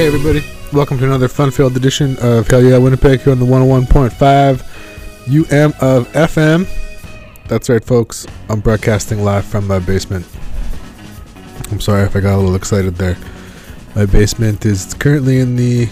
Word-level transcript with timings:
Hey 0.00 0.06
everybody, 0.06 0.42
welcome 0.72 0.96
to 0.96 1.04
another 1.04 1.28
fun-filled 1.28 1.76
edition 1.76 2.16
of 2.22 2.48
Hell 2.48 2.62
Yeah 2.62 2.78
Winnipeg 2.78 3.20
here 3.20 3.34
on 3.34 3.38
the 3.38 3.44
101.5 3.44 4.12
UM 5.28 5.74
of 5.82 6.08
FM. 6.12 6.66
That's 7.48 7.68
right, 7.68 7.84
folks. 7.84 8.26
I'm 8.48 8.60
broadcasting 8.60 9.22
live 9.22 9.44
from 9.44 9.66
my 9.66 9.78
basement. 9.78 10.26
I'm 11.70 11.80
sorry 11.80 12.04
if 12.04 12.16
I 12.16 12.20
got 12.20 12.34
a 12.34 12.38
little 12.38 12.54
excited 12.54 12.94
there. 12.94 13.18
My 13.94 14.06
basement 14.06 14.64
is 14.64 14.94
currently 14.94 15.38
in 15.38 15.56
the 15.56 15.86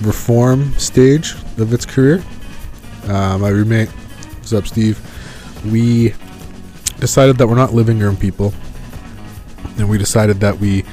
reform 0.00 0.72
stage 0.78 1.34
of 1.58 1.74
its 1.74 1.84
career. 1.84 2.24
Uh, 3.06 3.36
my 3.36 3.50
roommate, 3.50 3.90
what's 3.90 4.54
up, 4.54 4.66
Steve? 4.66 4.98
We 5.70 6.14
decided 7.00 7.36
that 7.36 7.48
we're 7.48 7.54
not 7.54 7.74
living 7.74 7.98
room 7.98 8.16
people, 8.16 8.54
and 9.76 9.90
we 9.90 9.98
decided 9.98 10.40
that 10.40 10.58
we 10.58 10.86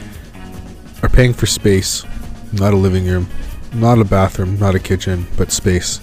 are 1.03 1.09
paying 1.09 1.33
for 1.33 1.45
space, 1.45 2.05
not 2.53 2.73
a 2.73 2.77
living 2.77 3.05
room, 3.05 3.27
not 3.73 3.99
a 3.99 4.05
bathroom, 4.05 4.59
not 4.59 4.75
a 4.75 4.79
kitchen, 4.79 5.25
but 5.37 5.51
space. 5.51 5.99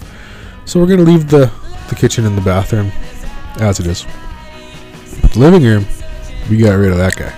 So 0.64 0.80
we're 0.80 0.86
gonna 0.86 1.02
leave 1.02 1.30
the 1.30 1.50
the 1.88 1.94
kitchen 1.94 2.27
and 2.27 2.36
the 2.36 2.42
bathroom 2.42 2.92
as 3.60 3.80
it 3.80 3.86
is. 3.86 4.05
But 5.22 5.32
the 5.32 5.38
living 5.38 5.62
room, 5.62 5.86
we 6.50 6.58
got 6.58 6.74
rid 6.74 6.92
of 6.92 6.98
that 6.98 7.16
guy. 7.16 7.34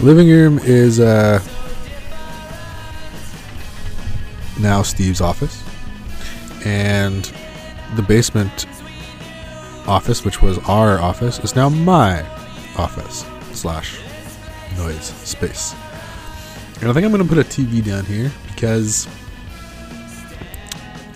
living 0.00 0.28
room 0.28 0.58
is 0.58 1.00
uh 1.00 1.40
now 4.60 4.82
Steve's 4.82 5.20
office, 5.20 5.62
and 6.64 7.32
the 7.96 8.02
basement 8.02 8.66
office, 9.86 10.24
which 10.24 10.42
was 10.42 10.58
our 10.68 10.98
office, 11.00 11.38
is 11.40 11.54
now 11.54 11.68
my 11.68 12.22
office 12.76 13.24
slash 13.52 14.00
noise 14.76 15.12
space. 15.24 15.74
And 16.84 16.90
I 16.90 16.92
think 16.92 17.06
I'm 17.06 17.12
going 17.12 17.26
to 17.26 17.34
put 17.34 17.38
a 17.38 17.48
TV 17.48 17.82
down 17.82 18.04
here 18.04 18.30
because 18.48 19.08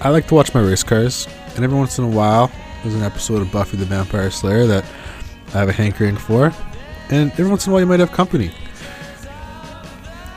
I 0.00 0.08
like 0.08 0.26
to 0.28 0.34
watch 0.34 0.54
my 0.54 0.62
race 0.62 0.82
cars. 0.82 1.28
And 1.56 1.62
every 1.62 1.76
once 1.76 1.98
in 1.98 2.04
a 2.04 2.08
while, 2.08 2.50
there's 2.82 2.94
an 2.94 3.02
episode 3.02 3.42
of 3.42 3.52
Buffy 3.52 3.76
the 3.76 3.84
Vampire 3.84 4.30
Slayer 4.30 4.64
that 4.64 4.82
I 5.48 5.58
have 5.58 5.68
a 5.68 5.72
hankering 5.72 6.16
for. 6.16 6.54
And 7.10 7.32
every 7.32 7.48
once 7.48 7.66
in 7.66 7.70
a 7.70 7.74
while, 7.74 7.82
you 7.82 7.86
might 7.86 8.00
have 8.00 8.12
company. 8.12 8.50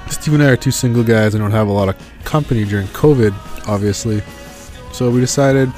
Steve 0.09 0.33
and 0.33 0.43
I 0.43 0.49
are 0.49 0.57
two 0.57 0.69
single 0.69 1.01
guys 1.01 1.33
and 1.33 1.41
don't 1.41 1.51
have 1.51 1.69
a 1.69 1.71
lot 1.71 1.87
of 1.87 1.95
company 2.25 2.65
during 2.65 2.87
COVID, 2.87 3.33
obviously. 3.69 4.21
So 4.91 5.09
we 5.09 5.21
decided 5.21 5.71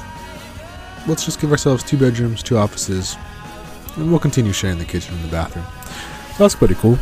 let's 1.06 1.24
just 1.24 1.40
give 1.40 1.52
ourselves 1.52 1.84
two 1.84 1.96
bedrooms, 1.96 2.42
two 2.42 2.58
offices, 2.58 3.16
and 3.94 4.10
we'll 4.10 4.18
continue 4.18 4.52
sharing 4.52 4.78
the 4.78 4.84
kitchen 4.84 5.14
and 5.14 5.22
the 5.22 5.30
bathroom. 5.30 5.64
So 6.32 6.42
that's 6.42 6.56
pretty 6.56 6.74
cool. 6.74 6.98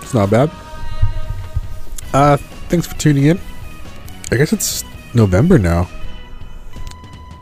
It's 0.00 0.14
not 0.14 0.30
bad. 0.30 0.50
Uh, 2.12 2.36
thanks 2.68 2.86
for 2.86 2.94
tuning 2.98 3.24
in. 3.24 3.40
I 4.30 4.36
guess 4.36 4.52
it's 4.52 4.84
November 5.14 5.58
now. 5.58 5.88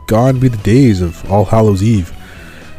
Gone 0.07 0.39
be 0.39 0.47
the 0.47 0.57
days 0.57 1.01
of 1.01 1.29
All 1.31 1.45
Hallows 1.45 1.83
Eve. 1.83 2.13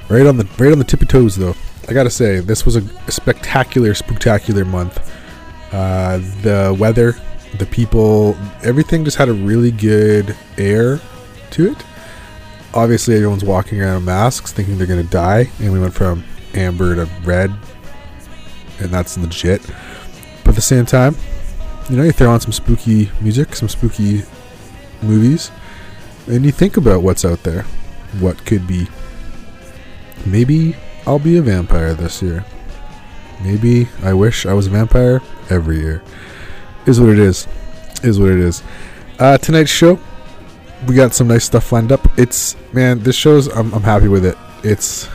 Right 0.08 0.26
on 0.26 0.36
the 0.36 0.44
right 0.58 0.72
on 0.72 0.78
the 0.78 0.84
tippy 0.84 1.06
toes, 1.06 1.36
though. 1.36 1.54
I 1.88 1.92
gotta 1.92 2.10
say, 2.10 2.41
this 2.41 2.64
was 2.64 2.76
a, 2.76 3.10
spectacular, 3.10 3.94
spectacular 3.94 4.64
month. 4.64 5.00
Uh, 5.72 6.19
the 6.42 6.76
weather, 6.78 7.14
the 7.58 7.66
people, 7.66 8.36
everything 8.62 9.04
just 9.04 9.16
had 9.16 9.28
a 9.28 9.32
really 9.32 9.70
good 9.70 10.36
air 10.58 11.00
to 11.50 11.72
it. 11.72 11.84
Obviously, 12.75 13.16
everyone's 13.16 13.44
walking 13.44 13.81
around 13.81 13.98
in 13.98 14.04
masks, 14.04 14.52
thinking 14.52 14.78
they're 14.78 14.86
gonna 14.86 15.02
die, 15.02 15.50
and 15.60 15.72
we 15.72 15.81
went 15.81 15.94
from 15.94 16.25
amber 16.54 16.94
to 16.94 17.10
red, 17.25 17.50
and 18.78 18.91
that's 18.91 19.19
legit. 19.19 19.62
But 20.44 20.50
at 20.50 20.54
the 20.54 20.60
same 20.60 20.86
time, 20.86 21.16
you 21.92 21.98
know, 21.98 22.04
you 22.04 22.12
throw 22.12 22.30
on 22.30 22.41
some 22.41 22.53
spooky 22.53 23.10
music, 23.20 23.54
some 23.54 23.69
spooky 23.69 24.22
movies, 25.03 25.50
and 26.26 26.42
you 26.42 26.50
think 26.50 26.78
about 26.78 27.03
what's 27.03 27.22
out 27.22 27.42
there. 27.42 27.64
What 28.19 28.47
could 28.47 28.66
be. 28.66 28.86
Maybe 30.25 30.75
I'll 31.06 31.19
be 31.19 31.36
a 31.36 31.42
vampire 31.42 31.92
this 31.92 32.22
year. 32.22 32.47
Maybe 33.44 33.88
I 34.02 34.14
wish 34.14 34.47
I 34.47 34.54
was 34.54 34.69
a 34.69 34.70
vampire 34.70 35.20
every 35.50 35.81
year. 35.81 36.02
Is 36.86 36.98
what 36.98 37.10
it 37.10 37.19
is. 37.19 37.47
Is 38.02 38.19
what 38.19 38.31
it 38.31 38.38
is. 38.38 38.62
Uh, 39.19 39.36
tonight's 39.36 39.70
show, 39.70 39.98
we 40.86 40.94
got 40.94 41.12
some 41.12 41.28
nice 41.28 41.44
stuff 41.44 41.72
lined 41.72 41.92
up. 41.92 42.06
It's, 42.19 42.56
man, 42.72 43.00
this 43.02 43.16
show's, 43.16 43.48
I'm, 43.48 43.70
I'm 43.75 43.82
happy 43.82 44.08
with 44.08 44.25
it. 44.25 44.38
It's 44.64 45.10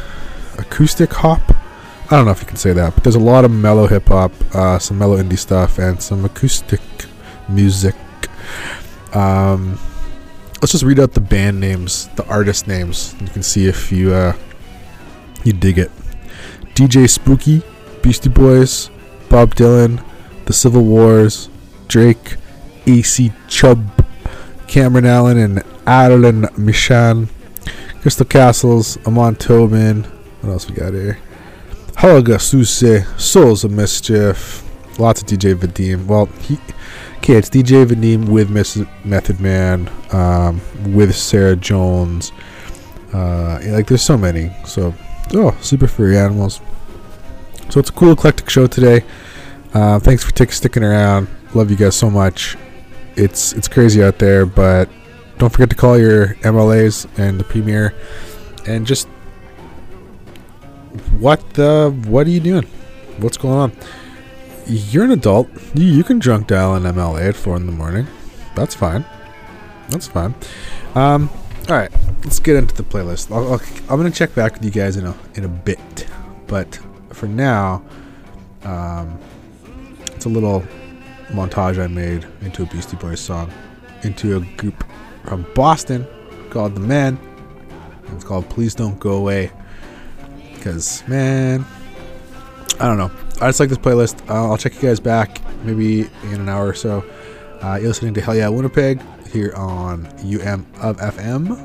acoustic 0.60 1.12
hop. 1.12 1.42
I 2.10 2.16
don't 2.16 2.24
know 2.24 2.32
if 2.32 2.40
you 2.40 2.48
can 2.48 2.56
say 2.56 2.72
that, 2.72 2.96
but 2.96 3.04
there's 3.04 3.16
a 3.16 3.20
lot 3.20 3.44
of 3.44 3.52
mellow 3.52 3.86
hip 3.86 4.08
hop, 4.08 4.32
uh, 4.56 4.80
some 4.80 4.98
mellow 4.98 5.22
indie 5.22 5.38
stuff, 5.38 5.78
and 5.78 6.02
some 6.02 6.24
acoustic 6.24 6.80
music. 7.50 7.96
Um, 9.14 9.78
let's 10.62 10.72
just 10.72 10.86
read 10.86 11.02
out 11.02 11.12
the 11.12 11.20
band 11.20 11.60
names, 11.60 12.08
the 12.16 12.26
artist 12.28 12.66
names. 12.66 13.14
You 13.20 13.28
can 13.28 13.44
see 13.44 13.68
if 13.68 13.92
you 13.92 14.14
uh, 14.14 14.38
you 15.44 15.52
dig 15.52 15.78
it. 15.78 15.92
DJ 16.76 17.10
Spooky, 17.10 17.62
Beastie 18.02 18.30
Boys, 18.30 18.90
Bob 19.30 19.56
Dylan, 19.56 20.02
The 20.46 20.54
Civil 20.54 20.86
Wars, 20.86 21.50
Drake, 21.90 22.38
AC 22.86 23.34
Chubb, 23.50 24.06
Cameron 24.68 25.06
Allen, 25.06 25.38
and 25.38 25.64
Adeline 25.86 26.44
Michan, 26.56 27.28
Crystal 28.02 28.26
Castles, 28.26 28.98
Amon 29.06 29.36
Tobin. 29.36 30.04
What 30.40 30.52
else 30.52 30.70
we 30.70 30.76
got 30.76 30.94
here? 30.94 31.20
Helga 31.98 32.38
Suse, 32.38 33.08
Souls 33.18 33.64
of 33.64 33.72
Mischief, 33.72 34.64
lots 35.00 35.24
of 35.24 35.28
DJ 35.28 35.56
Vadim. 35.56 36.06
Well, 36.06 36.28
he, 36.28 36.60
okay, 37.18 37.34
it's 37.34 37.50
DJ 37.50 37.88
Vadim 37.88 38.30
with 38.30 38.52
Method 38.52 39.40
Man, 39.40 39.90
um, 40.12 40.62
with 40.94 41.16
Sarah 41.16 41.56
Jones. 41.56 42.32
Uh, 43.12 43.60
like 43.70 43.88
there's 43.88 44.04
so 44.04 44.16
many. 44.16 44.52
So, 44.64 44.94
oh, 45.34 45.58
super 45.60 45.88
furry 45.88 46.20
animals. 46.20 46.62
So 47.70 47.80
it's 47.80 47.90
a 47.90 47.94
cool 47.94 48.12
eclectic 48.12 48.48
show 48.48 48.68
today. 48.68 49.04
Uh, 49.74 49.98
thanks 49.98 50.24
for 50.24 50.32
tick 50.32 50.52
sticking 50.52 50.84
around. 50.84 51.28
Love 51.56 51.72
you 51.72 51.78
guys 51.78 51.96
so 51.96 52.12
much. 52.12 52.58
It's 53.16 53.54
it's 53.54 53.68
crazy 53.68 54.04
out 54.04 54.20
there, 54.20 54.46
but 54.46 54.88
don't 55.40 55.50
forget 55.52 55.72
to 55.72 55.76
call 55.76 55.98
your 55.98 56.36
MLAs 56.36 57.08
and 57.18 57.40
the 57.40 57.44
premier, 57.44 57.96
and 58.68 58.86
just 58.86 59.08
what 61.20 61.54
the 61.54 61.96
what 62.08 62.28
are 62.28 62.30
you 62.30 62.40
doing? 62.40 62.66
What's 63.18 63.38
going 63.38 63.58
on? 63.58 63.72
You're 64.66 65.06
an 65.06 65.12
adult. 65.12 65.50
You, 65.74 65.86
you 65.86 66.04
can 66.04 66.20
drunk 66.20 66.48
dial 66.48 66.76
an 66.76 66.84
MLA 66.84 67.30
at 67.30 67.36
four 67.36 67.56
in 67.56 67.66
the 67.66 67.72
morning. 67.72 68.08
That's 68.56 68.76
fine. 68.76 69.06
That's 69.90 70.08
fine. 70.08 70.36
Um, 70.96 71.30
all 71.70 71.76
right, 71.76 71.92
let's 72.24 72.40
get 72.40 72.56
into 72.56 72.76
the 72.76 72.84
playlist. 72.84 73.32
I'll, 73.32 73.54
I'll, 73.54 73.62
I'm 73.90 73.98
gonna 73.98 74.12
check 74.12 74.34
back 74.36 74.54
with 74.54 74.66
you 74.66 74.72
guys 74.72 74.98
in 74.98 75.06
a 75.06 75.16
in 75.36 75.44
a 75.44 75.50
bit, 75.50 76.08
but 76.48 76.80
for 77.12 77.28
now, 77.28 77.84
um, 78.64 79.20
it's 80.14 80.26
a 80.26 80.30
little 80.30 80.64
montage 81.30 81.82
I 81.82 81.88
made 81.88 82.26
into 82.42 82.64
a 82.64 82.66
Beastie 82.66 82.98
Boys 82.98 83.20
song, 83.20 83.52
into 84.04 84.38
a 84.38 84.40
group 84.58 84.84
from 85.26 85.46
Boston 85.54 86.08
called 86.50 86.76
The 86.76 86.80
Men. 86.80 87.20
It's 88.14 88.24
called 88.24 88.50
Please 88.50 88.74
Don't 88.74 89.00
Go 89.00 89.14
Away. 89.14 89.52
Because, 90.58 91.08
man, 91.08 91.66
I 92.80 92.86
don't 92.86 92.98
know. 92.98 93.12
I 93.42 93.48
just 93.48 93.60
like 93.60 93.70
this 93.70 93.78
playlist. 93.78 94.28
Uh, 94.30 94.50
I'll 94.50 94.58
check 94.58 94.76
you 94.76 94.82
guys 94.82 95.00
back 95.00 95.42
maybe 95.64 96.02
in 96.24 96.42
an 96.42 96.50
hour 96.50 96.68
or 96.68 96.74
so. 96.74 97.04
Uh, 97.62 97.76
you're 97.76 97.90
listening 97.90 98.14
to 98.16 98.22
Hell 98.22 98.36
Yeah 98.36 98.50
Winnipeg 98.50 99.02
here 99.32 99.54
on 99.56 100.06
UM 100.20 100.66
of 100.82 100.98
FM 100.98 101.58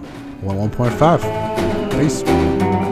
11.5. 0.43 2.01
Peace. 2.01 2.92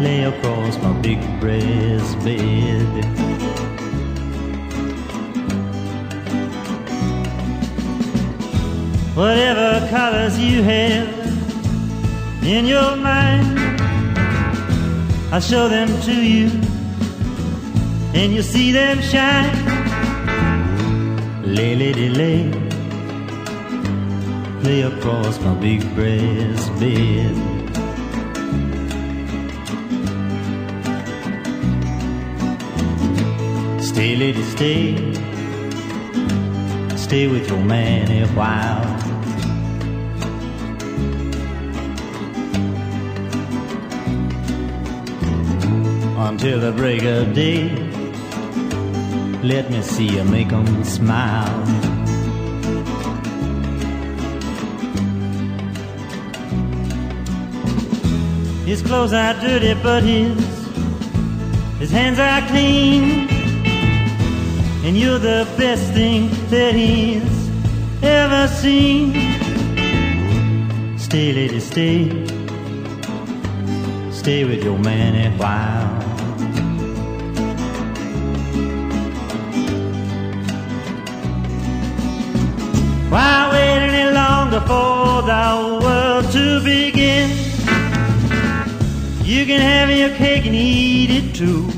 My 0.00 0.92
big 1.00 1.20
breast 1.40 2.18
bed. 2.24 3.04
Whatever 9.14 9.86
colors 9.88 10.38
you 10.38 10.62
have 10.62 11.08
in 12.42 12.66
your 12.66 12.96
mind, 12.96 13.58
I'll 15.32 15.40
show 15.40 15.68
them 15.68 15.88
to 16.02 16.12
you, 16.12 16.48
and 18.14 18.32
you'll 18.32 18.42
see 18.42 18.72
them 18.72 19.00
shine. 19.00 19.54
Lay, 21.44 21.76
lady, 21.76 22.08
lay, 22.08 22.50
lay 24.62 24.82
across 24.82 25.38
my 25.40 25.54
big 25.54 25.82
breast 25.94 26.68
bed. 26.80 27.53
Stay, 34.04 34.16
lady, 34.16 34.42
stay. 34.42 35.12
Stay 36.94 37.26
with 37.26 37.48
your 37.48 37.60
man 37.60 38.10
a 38.12 38.26
while. 38.36 38.84
Until 46.28 46.60
the 46.60 46.72
break 46.72 47.02
of 47.04 47.32
day. 47.32 47.70
Let 49.42 49.70
me 49.70 49.80
see 49.80 50.08
you 50.16 50.24
make 50.24 50.52
'em 50.52 50.84
smile. 50.84 51.64
His 58.66 58.82
clothes 58.82 59.14
are 59.14 59.32
dirty, 59.40 59.72
but 59.82 60.02
his 60.02 60.36
his 61.78 61.90
hands 61.90 62.18
are 62.18 62.42
clean. 62.48 63.33
And 64.86 64.98
you're 64.98 65.18
the 65.18 65.48
best 65.56 65.94
thing 65.94 66.28
that 66.50 66.74
he's 66.74 67.22
ever 68.02 68.46
seen. 68.48 69.14
Stay, 70.98 71.32
lady, 71.32 71.58
stay. 71.58 72.10
Stay 74.12 74.44
with 74.44 74.62
your 74.62 74.78
man 74.78 75.14
a 75.14 75.30
while. 75.38 75.88
Why 83.08 83.48
wait 83.52 83.88
any 83.88 84.14
longer 84.14 84.60
for 84.60 85.22
the 85.22 85.80
world 85.82 86.30
to 86.32 86.62
begin? 86.62 87.30
You 89.22 89.46
can 89.46 89.62
have 89.62 89.88
your 89.88 90.10
cake 90.10 90.44
and 90.44 90.54
eat 90.54 91.08
it 91.10 91.34
too. 91.34 91.73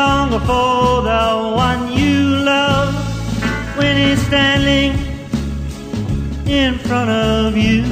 Longer 0.00 0.40
for 0.50 1.02
the 1.10 1.26
one 1.68 1.82
you 2.00 2.18
love 2.52 2.90
when 3.78 3.94
he's 4.02 4.20
standing 4.30 4.92
in 6.60 6.72
front 6.86 7.10
of 7.10 7.56
you? 7.66 7.82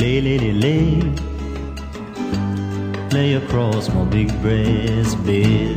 Lay, 0.00 0.20
lay, 0.26 0.38
lay, 0.44 0.54
lay, 0.64 0.86
lay 3.16 3.30
across 3.42 3.84
my 3.94 4.04
big 4.16 4.28
breast 4.42 5.14
bed. 5.26 5.76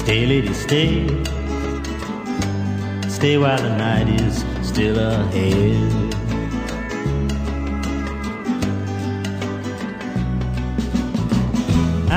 Stay, 0.00 0.22
lady, 0.32 0.52
stay. 0.66 0.94
Stay 3.16 3.34
while 3.42 3.62
the 3.66 3.74
night 3.86 4.08
is 4.20 4.44
still 4.68 4.98
ahead. 4.98 6.01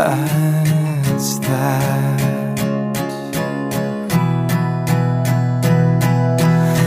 That's 0.00 1.38
that. 1.40 2.20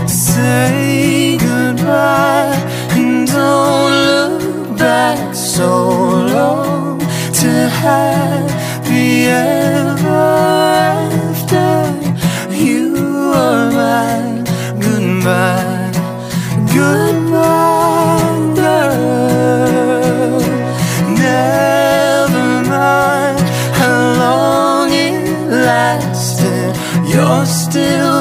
Say 0.09 1.37
goodbye 1.37 2.57
and 2.97 3.27
don't 3.27 3.91
look 4.07 4.77
back 4.79 5.35
so 5.35 5.69
long 6.35 6.99
to 7.41 7.69
happy 7.83 9.27
ever 9.27 9.92
Still 27.41 28.12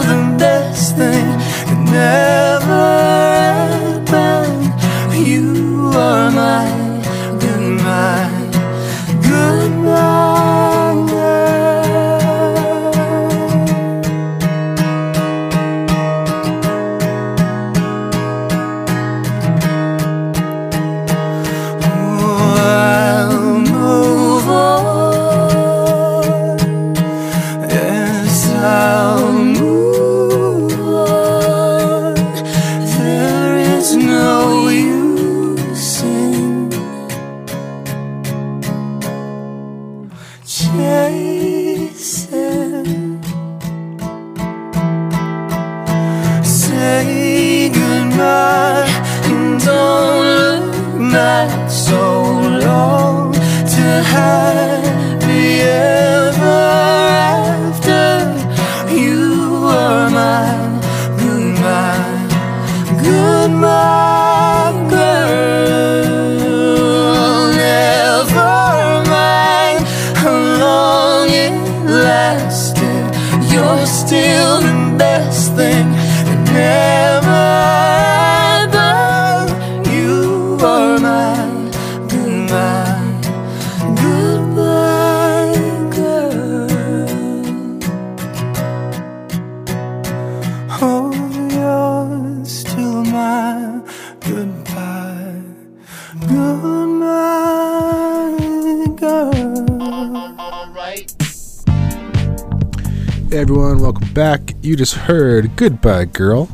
back. 104.12 104.52
You 104.62 104.76
just 104.76 104.94
heard 104.94 105.56
Goodbye 105.56 106.06
Girl, 106.06 106.48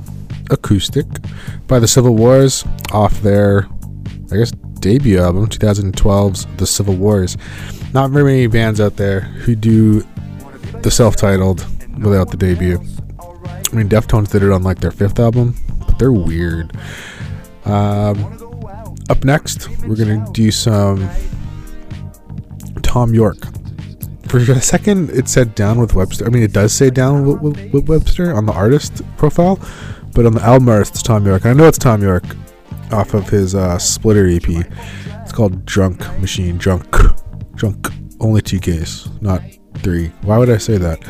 acoustic, 0.51 1.07
by 1.67 1.79
the 1.79 1.89
Civil 1.89 2.15
Wars, 2.15 2.65
off 2.93 3.21
their, 3.21 3.69
I 4.33 4.37
guess, 4.37 4.51
debut 4.81 5.19
album, 5.19 5.47
2012's 5.47 6.47
The 6.57 6.67
Civil 6.67 6.97
Wars. 6.97 7.37
Not 7.93 8.11
very 8.11 8.25
many 8.25 8.47
bands 8.47 8.81
out 8.81 8.97
there 8.97 9.21
who 9.21 9.55
do 9.55 10.03
the 10.83 10.91
self 10.91 11.17
titled 11.17 11.67
without 11.99 12.31
the 12.31 12.37
debut. 12.37 12.79
I 13.21 13.77
mean, 13.77 13.89
Deftones 13.89 14.31
did 14.31 14.43
it 14.43 14.53
on 14.53 14.63
like 14.63 14.79
their 14.79 14.91
fifth 14.91 15.19
album, 15.19 15.57
but 15.87 15.99
they're 15.99 16.13
weird. 16.13 16.73
Um, 17.65 18.97
up 19.11 19.25
next, 19.25 19.69
we're 19.83 19.97
gonna 19.97 20.27
do 20.33 20.51
some 20.51 21.09
Thom 22.83 23.15
Yorke. 23.15 23.58
For 24.29 24.37
a 24.37 24.61
second, 24.61 25.11
it 25.11 25.27
said 25.27 25.55
down 25.55 25.81
with 25.81 25.95
Webster. 25.95 26.27
I 26.27 26.29
mean, 26.29 26.43
it 26.43 26.53
does 26.53 26.75
say 26.75 26.91
down 26.91 27.27
with, 27.27 27.41
with, 27.41 27.73
with 27.73 27.89
Webster 27.89 28.35
on 28.35 28.45
the 28.45 28.53
artist 28.53 29.01
profile, 29.17 29.59
but 30.15 30.27
on 30.27 30.35
the 30.35 30.43
album 30.43 30.69
art, 30.69 30.91
it's 30.91 31.03
Thom 31.03 31.25
Yorke. 31.25 31.47
I 31.47 31.55
know 31.55 31.67
it's 31.67 31.79
Thom 31.79 32.03
Yorke 32.03 32.37
off 32.93 33.15
of 33.15 33.29
his 33.31 33.55
uh, 33.55 33.79
Splitter 33.79 34.27
EP. 34.29 34.47
It's 34.47 35.33
called 35.33 35.65
Drunkk 35.65 36.21
Machine. 36.21 36.59
Drunk. 36.59 36.95
Drunk. 37.55 37.89
Only 38.21 38.43
two 38.43 38.61
Ks, 38.61 39.09
not 39.23 39.41
three. 39.79 40.09
Why 40.23 40.37
would 40.37 40.51
I 40.51 40.59
say 40.59 40.77
that? 40.77 41.01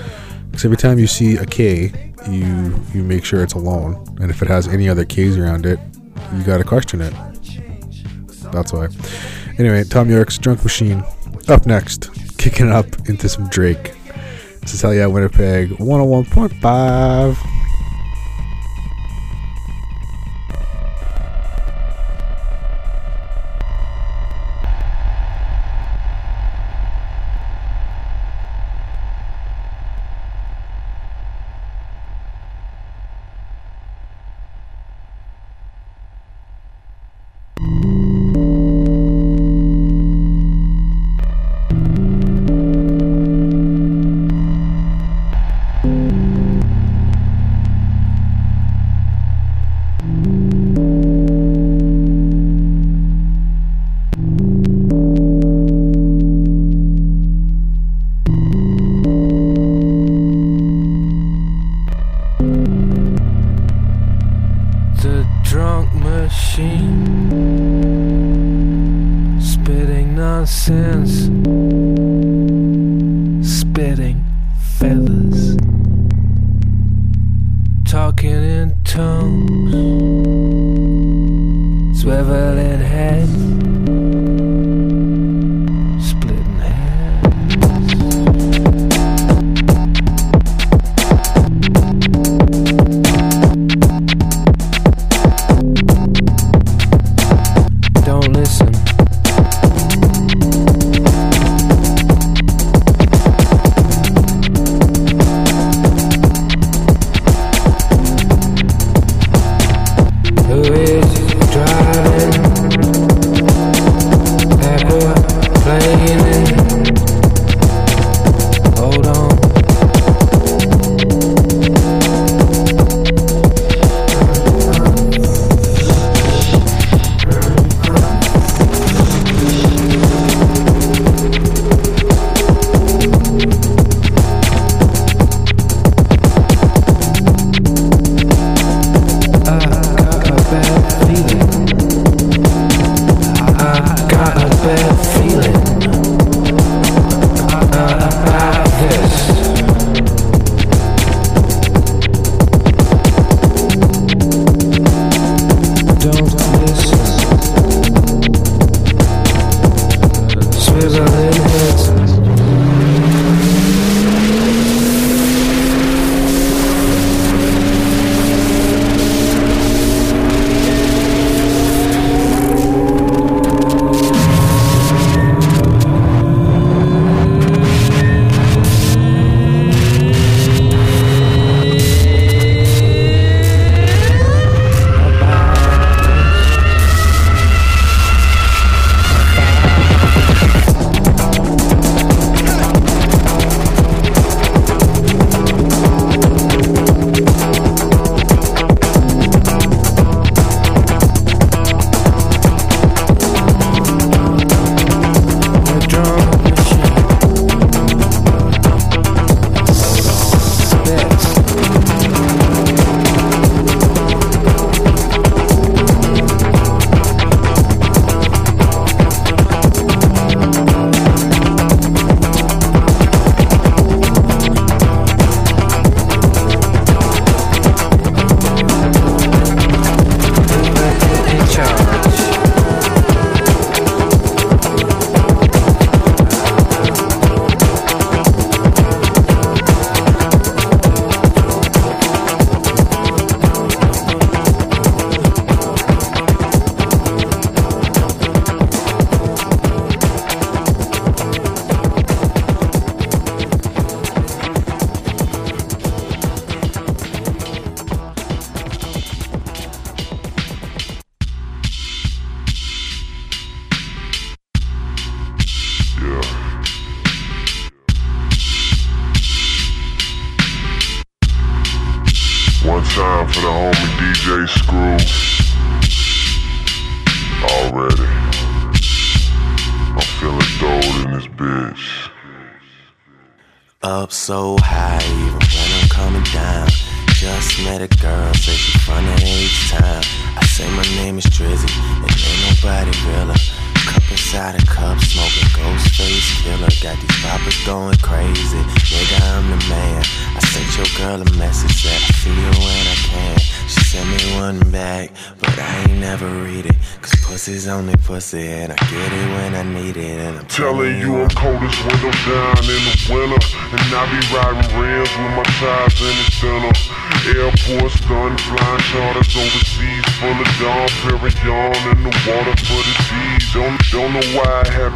Because 0.46 0.64
every 0.64 0.76
time 0.76 0.98
you 0.98 1.06
see 1.06 1.36
a 1.36 1.46
K, 1.46 2.12
you 2.28 2.78
you 2.94 3.02
make 3.02 3.24
sure 3.24 3.42
it's 3.42 3.54
alone, 3.54 4.04
and 4.20 4.30
if 4.30 4.42
it 4.42 4.48
has 4.48 4.68
any 4.68 4.88
other 4.88 5.04
Ks 5.04 5.36
around 5.36 5.66
it, 5.66 5.80
you 6.36 6.42
gotta 6.44 6.64
question 6.64 7.00
it. 7.00 7.14
That's 8.52 8.72
why. 8.72 8.88
Anyway, 9.58 9.82
Thom 9.84 10.08
Yorke's 10.08 10.38
Drunkk 10.38 10.62
Machine. 10.62 11.02
Up 11.48 11.64
next, 11.64 12.10
kicking 12.38 12.70
up 12.70 12.86
into 13.08 13.28
some 13.28 13.48
Drake. 13.48 13.94
Yeah 14.92 15.06
Winnipeg 15.06 15.70
101.5. 15.70 17.57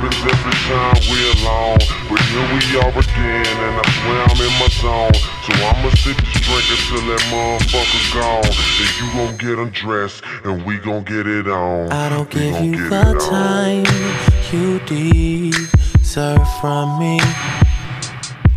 happens 0.03 0.23
every 0.33 0.57
time 0.69 0.99
we're 1.11 1.33
alone. 1.43 1.79
But 2.09 2.21
here 2.31 2.47
we 2.55 2.63
are 2.81 2.91
again, 2.91 3.57
and 3.67 3.75
I 3.79 3.87
swear 3.99 4.21
I'm 4.29 4.41
in 4.41 4.53
my 4.59 4.69
zone. 4.69 5.15
So 5.45 5.53
I'ma 5.53 5.91
sip 5.97 6.17
this 6.17 6.41
drink 6.43 6.67
until 6.71 7.03
that 7.09 7.23
motherfucker 7.31 8.03
gone. 8.15 8.43
Then 8.79 8.91
you 8.99 9.07
gon' 9.13 9.37
get 9.37 9.59
undressed, 9.59 10.23
and 10.45 10.65
we 10.65 10.79
gon' 10.79 11.05
get 11.05 11.27
it 11.27 11.49
on. 11.49 11.93
I 11.93 12.09
don't 12.09 12.33
We 12.35 12.41
give 12.41 12.65
you 12.65 12.89
the 12.89 13.15
time 13.31 13.85
you 14.53 14.79
deserve 14.81 16.47
from 16.61 16.99
me. 16.99 17.21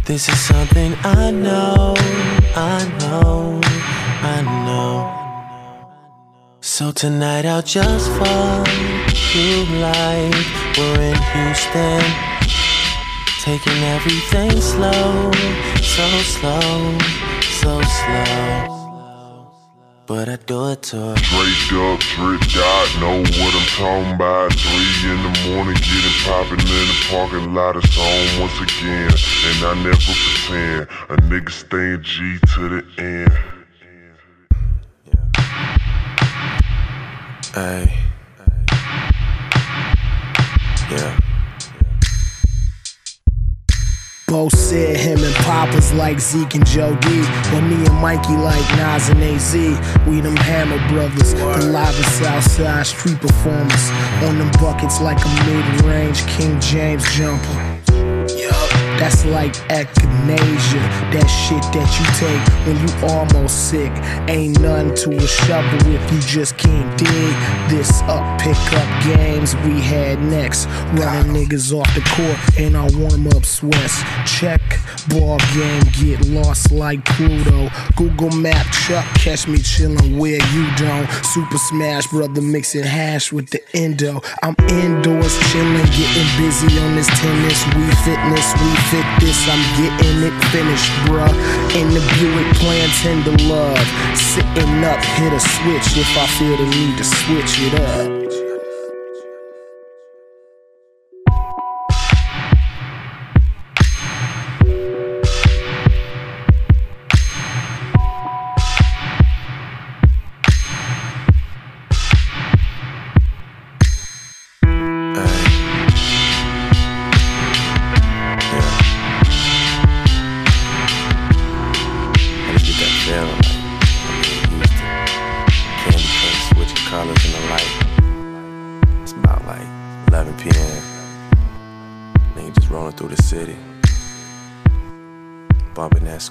This 0.06 0.30
is 0.30 0.40
something 0.40 0.94
I 1.04 1.32
know, 1.32 1.96
I 2.56 2.86
know, 3.00 3.60
I 4.22 4.42
know. 4.66 5.12
So 6.62 6.92
tonight 6.92 7.46
I'll 7.46 7.62
just 7.62 8.10
fall 8.12 8.64
you 9.34 9.66
like 9.80 10.65
we're 10.78 11.02
in 11.02 11.16
Houston. 11.16 12.02
Taking 13.42 13.84
everything 13.84 14.60
slow, 14.60 15.32
so 15.82 16.08
slow, 16.24 16.98
so 17.42 17.82
slow. 17.82 18.76
But 20.08 20.30
I 20.30 20.36
do 20.36 20.70
it 20.70 20.82
to. 20.84 21.16
Draped 21.16 21.74
up, 21.74 22.00
dripped 22.16 22.58
out, 22.58 22.88
know 23.00 23.20
what 23.22 23.56
I'm 23.56 23.68
talking 23.78 24.16
about. 24.16 24.54
Three 24.54 25.12
in 25.12 25.20
the 25.24 25.34
morning, 25.50 25.76
getting 25.76 26.18
poppin' 26.26 26.60
in 26.60 26.88
the 26.92 26.98
parking 27.10 27.54
lot. 27.54 27.76
It's 27.78 27.98
on 27.98 28.40
once 28.42 28.60
again, 28.62 29.12
and 29.48 29.66
I 29.66 29.74
never 29.84 30.14
pretend. 30.26 30.88
A 31.10 31.18
nigga 31.30 31.52
staying 31.52 32.04
G 32.04 32.38
to 32.54 32.70
the 32.70 32.84
end. 32.98 33.34
Hey. 37.54 38.15
Yeah. 40.92 41.20
Bo 44.28 44.50
said 44.50 44.98
him 44.98 45.24
and 45.24 45.36
Papa's 45.36 45.94
like 45.94 46.20
Zeke 46.20 46.56
and 46.56 46.66
Joe 46.66 46.96
D. 46.96 47.22
But 47.52 47.62
me 47.62 47.76
and 47.76 47.96
Mikey 47.96 48.36
like 48.36 48.68
Nas 48.78 49.10
and 49.10 49.24
AZ. 49.24 49.54
We 50.08 50.22
them 50.22 50.36
Hammer 50.36 50.80
brothers, 50.90 51.34
the 51.34 51.46
live 51.72 51.96
and 51.96 52.06
Southside 52.06 52.86
street 52.86 53.20
performers. 53.20 53.90
On 54.24 54.38
them 54.38 54.52
buckets 54.60 55.00
like 55.02 55.24
a 55.24 55.30
mid 55.46 55.86
range 55.86 56.26
King 56.28 56.60
James 56.60 57.04
jumper. 57.14 57.82
Yup, 58.36 58.85
that's 59.00 59.26
like 59.26 59.54
echinacea. 59.70 60.82
That 61.12 61.28
shit 61.28 61.64
that 61.74 61.90
you 62.00 62.06
take 62.20 62.44
when 62.66 62.78
you 62.82 62.92
almost 63.08 63.70
sick. 63.70 63.92
Ain't 64.28 64.60
nothing 64.60 64.96
to 64.96 65.18
a 65.18 65.28
shovel 65.28 65.80
if 65.92 66.12
you 66.12 66.20
just 66.22 66.58
can't 66.58 66.98
dig 66.98 67.36
this 67.70 68.02
up. 68.04 68.40
Pick 68.40 68.58
up 68.74 69.04
games 69.04 69.56
we 69.58 69.82
had 69.82 70.22
next. 70.22 70.66
Running 70.94 71.34
niggas 71.34 71.74
off 71.74 71.94
the 71.96 72.02
court 72.16 72.60
in 72.60 72.76
our 72.76 72.90
warm 72.98 73.28
up 73.28 73.46
sweats. 73.46 74.02
Check 74.26 74.62
ball 75.10 75.38
game, 75.54 75.84
get 75.94 76.26
lost 76.28 76.72
like 76.72 77.04
Pluto. 77.06 77.70
Google 77.96 78.32
Map 78.32 78.66
Chuck, 78.72 79.06
catch 79.16 79.48
me 79.48 79.58
chillin' 79.58 80.18
where 80.18 80.42
you 80.54 80.76
don't. 80.78 81.10
Super 81.24 81.58
Smash 81.58 82.08
Brother 82.08 82.42
mixing 82.42 82.84
hash 82.84 83.32
with 83.32 83.50
the 83.50 83.62
endo. 83.74 84.22
I'm 84.44 84.56
indoors 84.70 85.38
chillin', 85.50 85.86
getting 85.98 86.30
busy 86.38 86.80
on 86.80 86.96
this 86.96 87.08
tennis. 87.20 87.66
We 87.76 87.86
fitness, 88.04 88.54
we 88.54 88.85
fit 88.90 89.08
this. 89.20 89.40
I'm 89.48 89.64
getting 89.78 90.24
it 90.24 90.36
finished, 90.52 90.92
bruh. 91.06 91.34
In 91.80 91.88
the 91.94 92.04
Buick 92.18 92.50
playing 92.58 92.94
tender 93.02 93.36
love. 93.46 93.88
Sitting 94.18 94.84
up, 94.84 95.02
hit 95.18 95.34
a 95.34 95.40
switch 95.40 95.98
if 95.98 96.12
I 96.18 96.28
feel 96.38 96.58
the 96.58 96.66
need 96.66 96.98
to 96.98 97.04
switch 97.04 97.54
it 97.62 97.74
up. 97.80 98.25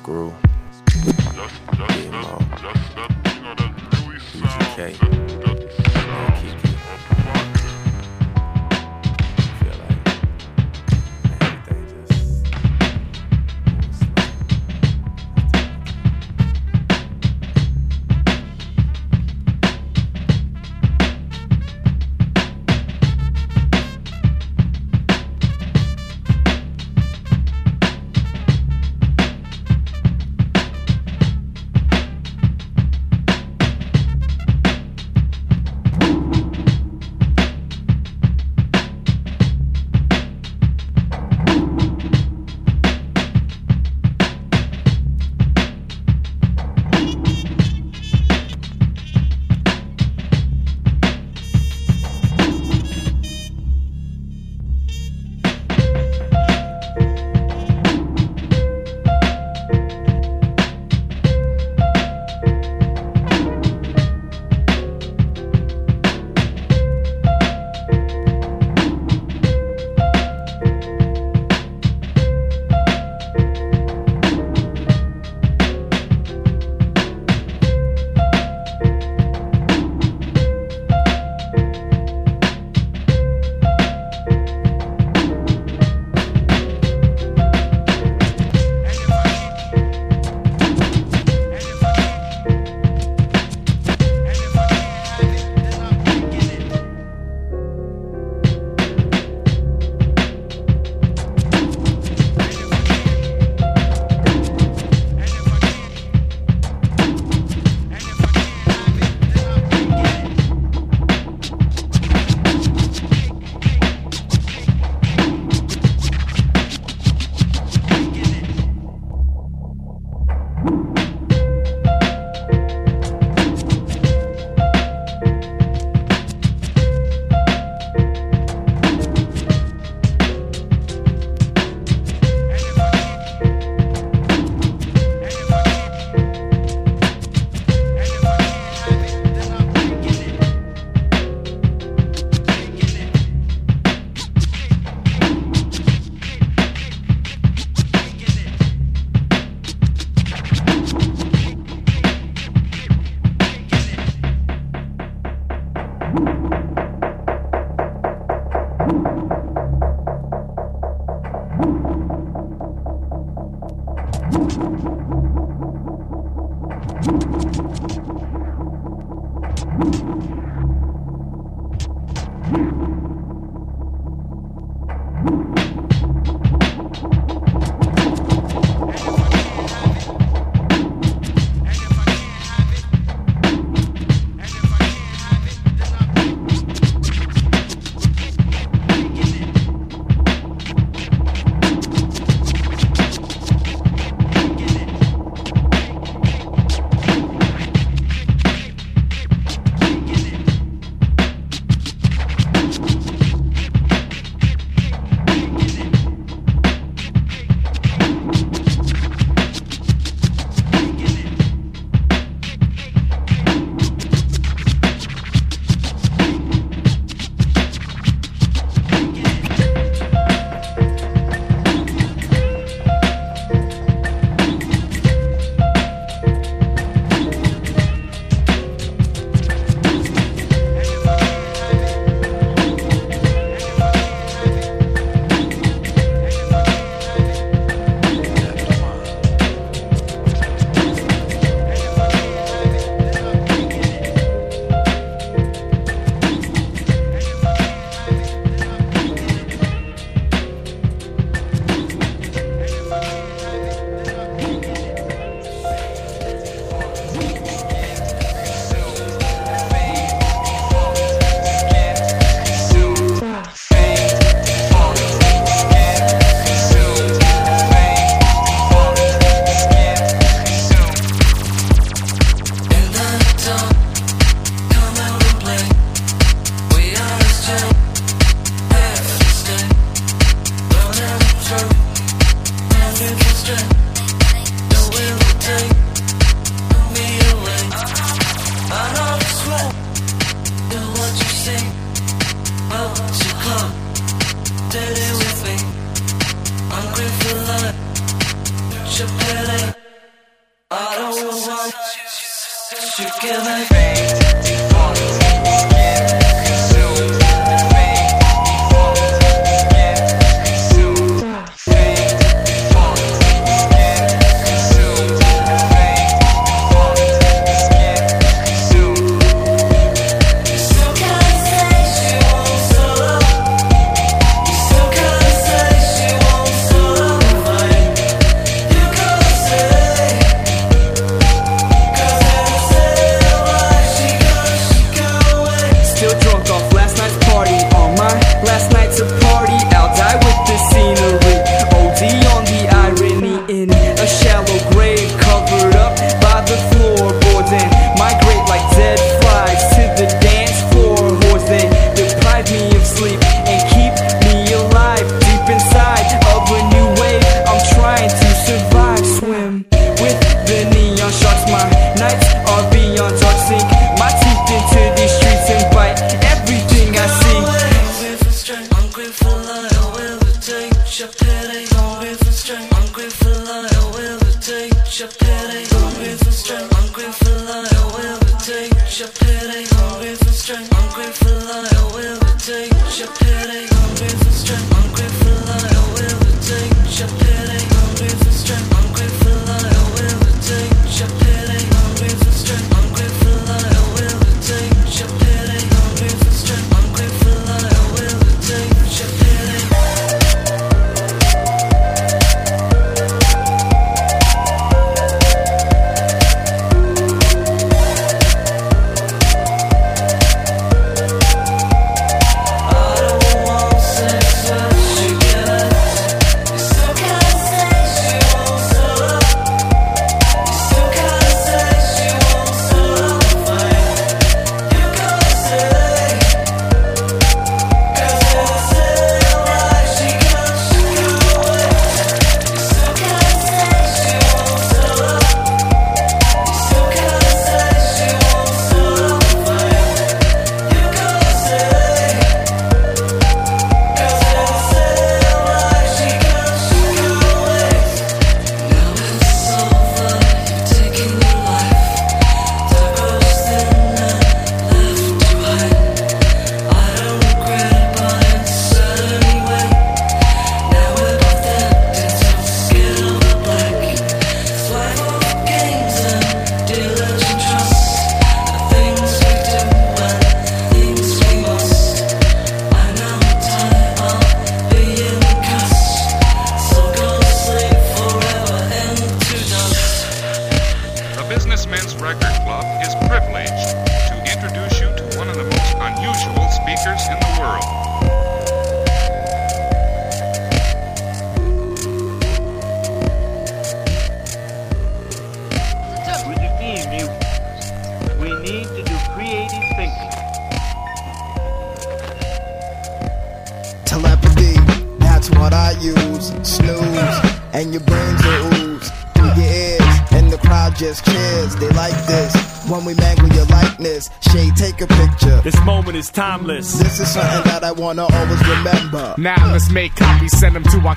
Screw. 0.05 0.54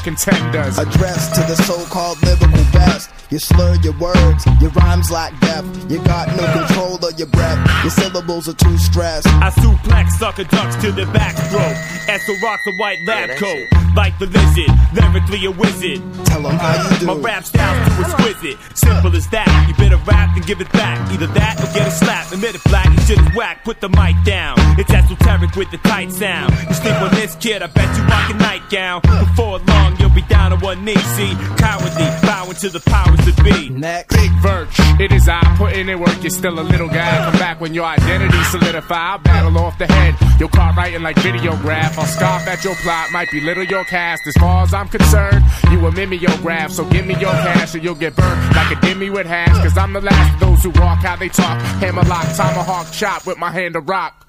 Contenders. 0.08 0.78
Addressed 0.78 1.36
to 1.36 1.42
the 1.42 1.56
so-called 1.64 2.22
lyrical 2.24 2.64
best. 2.72 3.10
You 3.30 3.40
slur 3.40 3.76
your 3.84 3.92
words, 4.00 4.46
your 4.62 4.72
rhymes 4.72 5.12
lack 5.12 5.38
depth. 5.42 5.68
You 5.92 6.02
got 6.06 6.30
no 6.38 6.48
control 6.54 6.96
of 6.96 7.20
your 7.20 7.28
breath. 7.28 7.60
Your 7.84 7.92
syllables 7.92 8.48
are 8.48 8.54
too 8.54 8.78
stressed. 8.78 9.28
I 9.28 9.50
suplex 9.50 10.12
sucker 10.12 10.46
ducks 10.46 10.78
to 10.78 10.94
the 10.94 11.06
back 11.08 11.36
throat. 11.52 11.76
As 12.08 12.26
the 12.26 12.40
rocks 12.42 12.64
a 12.68 12.72
white 12.80 13.00
lab 13.06 13.38
coat. 13.38 13.68
Like 13.98 14.18
the 14.20 14.28
lizard, 14.28 14.72
lyrically 14.94 15.44
a 15.46 15.52
wizard. 15.52 16.00
Tell 16.26 16.44
them 16.44 16.56
how 16.56 16.94
you 16.94 17.00
do. 17.00 17.06
My 17.08 17.16
rap 17.16 17.44
style's 17.44 17.98
too 17.98 18.04
exquisite. 18.04 18.58
Simple 18.78 19.14
as 19.14 19.28
that. 19.30 19.50
You 19.68 19.74
better 19.76 19.98
rap 20.06 20.38
and 20.38 20.46
give 20.46 20.62
it 20.62 20.72
back. 20.72 21.12
Either 21.12 21.28
that 21.28 21.60
or 21.60 21.68
get 21.74 21.88
a 21.88 21.92
slap. 21.92 22.32
Admit 22.32 22.56
it 22.56 22.64
black, 22.66 22.86
you 22.86 23.02
shit 23.02 23.20
is 23.20 23.36
whack. 23.36 23.66
Put 23.66 23.82
the 23.82 23.90
mic 23.90 24.16
down. 24.24 24.56
It's 24.78 24.94
esoteric 24.94 25.56
with 25.56 25.72
the 25.72 25.80
tight 25.80 26.14
sound. 26.14 26.54
You 26.70 26.76
sleep 26.76 27.02
on 27.02 27.12
this 27.12 27.36
kid, 27.36 27.62
I 27.62 27.68
bet 27.68 27.90
you 27.98 28.04
rock 28.06 28.30
a 28.30 28.34
nightgown. 28.36 29.02
Before 29.02 29.58
long, 29.58 29.97
you'll 29.97 29.97
be 30.18 30.28
down 30.28 30.52
on 30.52 30.60
one 30.60 30.84
knee. 30.84 30.98
See, 31.16 31.34
cowardly, 31.58 32.10
bowing 32.24 32.56
to 32.56 32.70
the 32.70 32.80
powers 32.80 33.20
that 33.26 33.38
be. 33.44 33.70
Next. 33.70 34.16
Big 34.16 34.32
Verge, 34.42 34.76
it 35.00 35.12
is 35.12 35.30
I 35.30 35.42
putting 35.58 35.90
in 35.90 36.00
work. 36.00 36.18
You're 36.22 36.32
still 36.32 36.60
a 36.60 36.66
little 36.66 36.88
guy. 36.88 37.24
Come 37.30 37.40
back 37.40 37.62
when 37.62 37.74
your 37.74 37.86
identity 37.86 38.42
solidify. 38.46 38.96
I'll 38.96 39.20
battle 39.20 39.56
off 39.60 39.78
the 39.78 39.86
head. 39.86 40.16
Your 40.40 40.50
car 40.50 40.74
writing 40.74 41.04
like 41.04 41.18
videograph. 41.18 41.98
I'll 41.98 42.06
scoff 42.06 42.48
at 42.48 42.64
your 42.64 42.76
plot. 42.76 43.12
Might 43.12 43.30
be 43.32 43.42
little 43.42 43.64
your 43.64 43.84
cast. 43.84 44.26
As 44.26 44.34
far 44.36 44.64
as 44.64 44.74
I'm 44.74 44.88
concerned, 44.88 45.44
you 45.72 45.86
a 45.86 45.92
mimeograph. 45.92 46.72
So 46.72 46.84
give 46.90 47.06
me 47.06 47.16
your 47.16 47.34
cash 47.46 47.76
or 47.76 47.80
you'll 47.80 47.96
get 47.96 48.16
burned 48.16 48.56
like 48.56 48.72
a 48.72 48.76
dimmy 48.82 49.14
with 49.14 49.28
hash. 49.28 49.56
Cause 49.64 49.78
I'm 49.78 49.94
the 49.94 50.02
last 50.02 50.34
of 50.36 50.40
those 50.40 50.64
who 50.64 50.70
walk 50.82 51.00
how 51.00 51.16
they 51.16 51.30
talk. 51.30 51.62
Hammerlock, 51.82 52.26
tomahawk, 52.36 52.92
chop 52.92 53.28
with 53.28 53.38
my 53.38 53.52
hand 53.52 53.76
to 53.76 53.82
rock. 53.82 54.26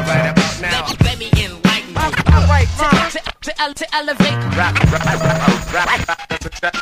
Right 0.07 0.31
about 0.31 0.61
now. 0.61 0.87
Let 1.05 1.19
me 1.19 1.31
enlighten 1.37 1.91
you. 1.91 1.97
Alright, 2.33 2.69
to, 2.79 3.21
to, 3.43 3.63
ele- 3.63 3.75
to 3.75 3.95
elevate. 3.95 4.39
Rap, 4.57 4.75
rap, 4.93 5.05
rap, 5.05 5.73
rap, 5.73 5.89
rap. 6.63 6.77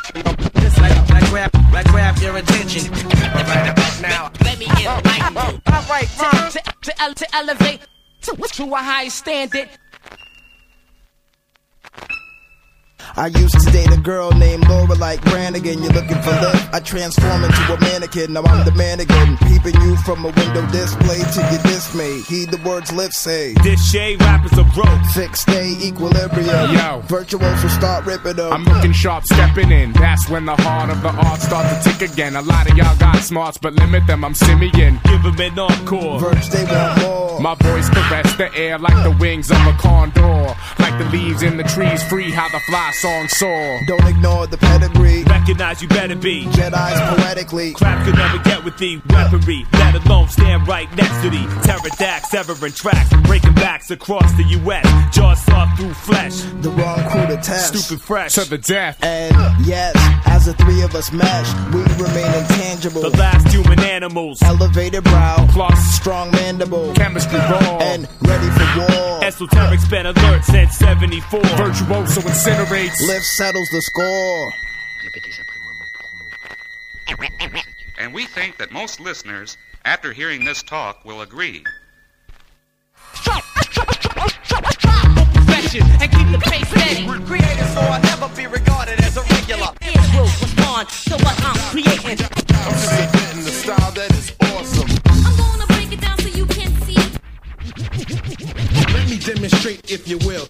Just 0.55 0.79
like, 0.79 1.09
like 1.09 1.29
grab, 1.29 1.51
like 1.73 1.87
grab 1.87 2.17
your 2.19 2.37
attention. 2.37 2.91
Right 2.91 3.69
about 3.69 4.01
now. 4.01 4.31
Let 4.43 4.59
me 4.59 4.67
enlighten 4.67 5.33
you. 5.33 5.73
Alright, 5.73 6.07
to, 6.19 6.59
to, 6.59 6.61
to, 6.83 7.13
to 7.15 7.35
elevate 7.35 7.81
to, 8.21 8.35
to 8.35 8.63
a 8.73 8.77
high 8.77 9.07
standard. 9.07 9.69
I 13.17 13.27
used 13.27 13.57
to 13.57 13.71
date 13.71 13.91
a 13.93 13.97
girl 13.97 14.31
named 14.31 14.67
Laura 14.67 14.95
like 14.95 15.21
Branigan. 15.21 15.81
You're 15.81 15.93
looking 15.93 16.21
for 16.21 16.31
love. 16.31 16.69
I 16.73 16.81
transform 16.81 17.45
into 17.45 17.73
a 17.73 17.79
mannequin. 17.79 18.33
Now 18.33 18.43
I'm 18.43 18.65
the 18.65 18.73
man 18.73 18.99
again. 18.99 19.37
Peeping 19.37 19.79
you 19.81 19.95
from 19.97 20.25
a 20.25 20.31
window 20.31 20.67
display 20.67 21.19
to 21.19 21.39
your 21.49 21.63
dismay. 21.63 22.21
Heed 22.27 22.51
the 22.51 22.59
words 22.67 22.91
lips 22.91 23.17
say. 23.17 23.53
This 23.63 23.89
shade 23.89 24.19
rappers 24.19 24.59
are 24.59 24.69
broke. 24.73 25.05
Fixed 25.13 25.43
stay 25.43 25.77
equilibrium. 25.81 26.75
Yo. 26.75 27.03
Virtuosos 27.07 27.71
start 27.71 28.05
ripping 28.05 28.35
them. 28.35 28.51
I'm 28.51 28.65
looking 28.65 28.91
sharp, 28.91 29.23
stepping 29.23 29.71
in. 29.71 29.93
That's 29.93 30.27
when 30.29 30.45
the 30.45 30.55
heart 30.57 30.89
of 30.89 31.01
the 31.01 31.09
art 31.09 31.39
starts 31.39 31.85
to 31.85 31.97
tick 31.97 32.11
again. 32.11 32.35
A 32.35 32.41
lot 32.41 32.69
of 32.69 32.75
y'all 32.77 32.97
got 32.97 33.17
smarts, 33.23 33.57
but 33.57 33.73
limit 33.75 34.05
them. 34.07 34.25
I'm 34.25 34.35
simian. 34.35 34.99
Give 35.05 35.23
them 35.23 35.39
an 35.39 35.59
encore. 35.59 36.19
Verge, 36.19 36.49
they 36.49 36.65
want 36.65 37.01
more. 37.01 37.39
My 37.39 37.55
voice 37.55 37.87
caress 37.89 38.35
the 38.35 38.53
air 38.55 38.77
like 38.77 39.03
the 39.03 39.15
wings 39.19 39.51
of 39.51 39.57
a 39.57 39.73
condor. 39.79 40.55
Like 40.79 40.97
the 40.97 41.05
leaves 41.11 41.43
in 41.43 41.55
the 41.55 41.63
trees, 41.63 42.03
free 42.03 42.29
how 42.31 42.49
the 42.49 42.59
fly 42.61 42.91
song 43.05 43.27
soar. 43.27 43.79
Don't 43.85 44.07
ignore 44.07 44.47
the 44.47 44.57
pedigree. 44.57 45.23
Recognize 45.25 45.79
you 45.81 45.87
better 45.87 46.15
be. 46.15 46.45
Jedi's 46.45 46.99
poetically. 47.15 47.73
Crap 47.73 48.03
could 48.03 48.15
never 48.15 48.39
get 48.39 48.63
with 48.65 48.77
the 48.79 48.99
weaponry. 49.09 49.65
Let 49.73 49.93
alone 50.03 50.27
stand 50.27 50.67
right 50.67 50.89
next 50.95 51.21
to 51.21 51.29
the 51.29 51.43
pterodactyl, 51.63 52.29
severing 52.29 52.73
tracks, 52.73 53.09
breaking 53.27 53.53
backs 53.53 53.91
across 53.91 54.31
the 54.37 54.43
U.S. 54.59 54.87
Jaws 55.15 55.39
soft 55.43 55.79
through 55.79 55.93
flesh. 55.93 56.41
The 56.61 56.71
wrong 56.71 56.97
crew 57.11 57.27
to 57.27 57.37
test. 57.41 57.75
Stupid 57.75 58.03
fresh. 58.03 58.33
To 58.33 58.49
the 58.49 58.57
death. 58.57 58.97
And 59.03 59.35
yes, 59.65 59.93
as 60.25 60.45
the 60.47 60.53
three 60.53 60.81
of 60.81 60.95
us 60.95 61.11
mesh, 61.11 61.53
we 61.73 61.81
remain 62.01 62.31
intangible. 62.41 63.01
The 63.01 63.15
last 63.17 63.53
human 63.53 63.79
animals. 63.81 64.41
Elevated 64.41 65.03
brow, 65.03 65.45
plus 65.51 65.79
strong 65.93 66.31
mandible, 66.31 66.91
chemistry 66.95 67.37
raw, 67.37 67.77
and 67.81 68.07
ready 68.21 68.49
for 68.49 68.79
war. 68.79 69.23
Esoteric's 69.23 69.87
been 69.87 70.07
alert 70.07 70.43
since 70.43 70.77
74. 70.77 71.41
Virtuoso 71.41 72.21
incinerates. 72.21 72.94
Lift 73.01 73.25
settles 73.25 73.67
the 73.69 73.81
score. 73.81 74.53
And 77.99 78.13
we 78.13 78.25
think 78.25 78.57
that 78.57 78.71
most 78.71 78.99
listeners, 78.99 79.57
after 79.83 80.13
hearing 80.13 80.45
this 80.45 80.63
talk, 80.63 81.03
will 81.03 81.21
agree. 81.21 81.63
Perfection 85.33 85.83
and 85.83 86.11
keep 86.11 86.31
the 86.31 86.39
pace 86.41 86.69
steady. 86.69 87.05
Created 87.25 87.67
so 87.73 87.81
I'll 87.81 88.01
never 88.01 88.29
be 88.35 88.47
regarded 88.47 88.99
as 89.01 89.17
a 89.17 89.21
regular. 89.21 89.67
Ears 89.81 90.13
will 90.13 90.23
respond 90.23 90.87
to 90.89 91.15
what 91.15 91.35
I'm 91.43 91.57
creating. 91.71 92.25
I'm 92.53 92.77
spitting 92.77 93.43
the 93.43 93.51
style 93.51 93.91
that 93.91 94.11
is 94.11 94.31
awesome. 94.53 94.89
I'm 95.05 95.35
gonna 95.37 95.67
break 95.67 95.91
it 95.91 95.99
down 95.99 96.17
so 96.19 96.29
you 96.29 96.45
can 96.45 96.73
see. 96.81 96.95
Let 98.93 99.09
me 99.09 99.17
demonstrate, 99.17 99.91
if 99.91 100.07
you 100.07 100.17
will. 100.19 100.47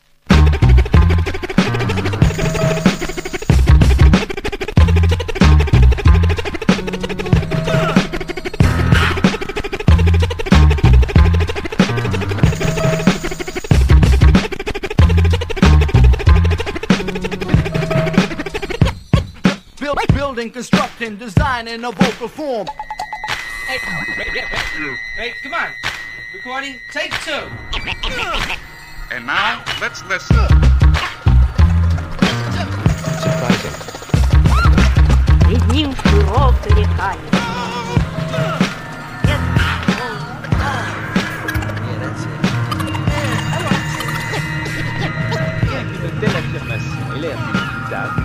Build, 19.80 19.98
building, 20.14 20.52
constructing, 20.52 21.18
designing 21.18 21.84
a 21.84 21.92
vocal 21.92 22.28
form. 22.28 22.68
Hey, 23.68 23.78
hey, 25.18 25.34
come 25.44 25.54
on. 25.54 25.70
Recording, 26.34 26.80
take 26.92 27.12
two. 27.24 27.50
And 29.11 29.27
now, 29.27 29.63
let's 29.81 30.05
listen. 30.05 30.37
Перед 35.49 35.67
ним 35.73 35.95
широкое 35.97 36.75
дыхание. 36.75 37.31
Une 46.03 46.21
telle 46.21 46.37
affirmation 46.37 47.15
est 47.17 47.21
l'air 47.21 48.24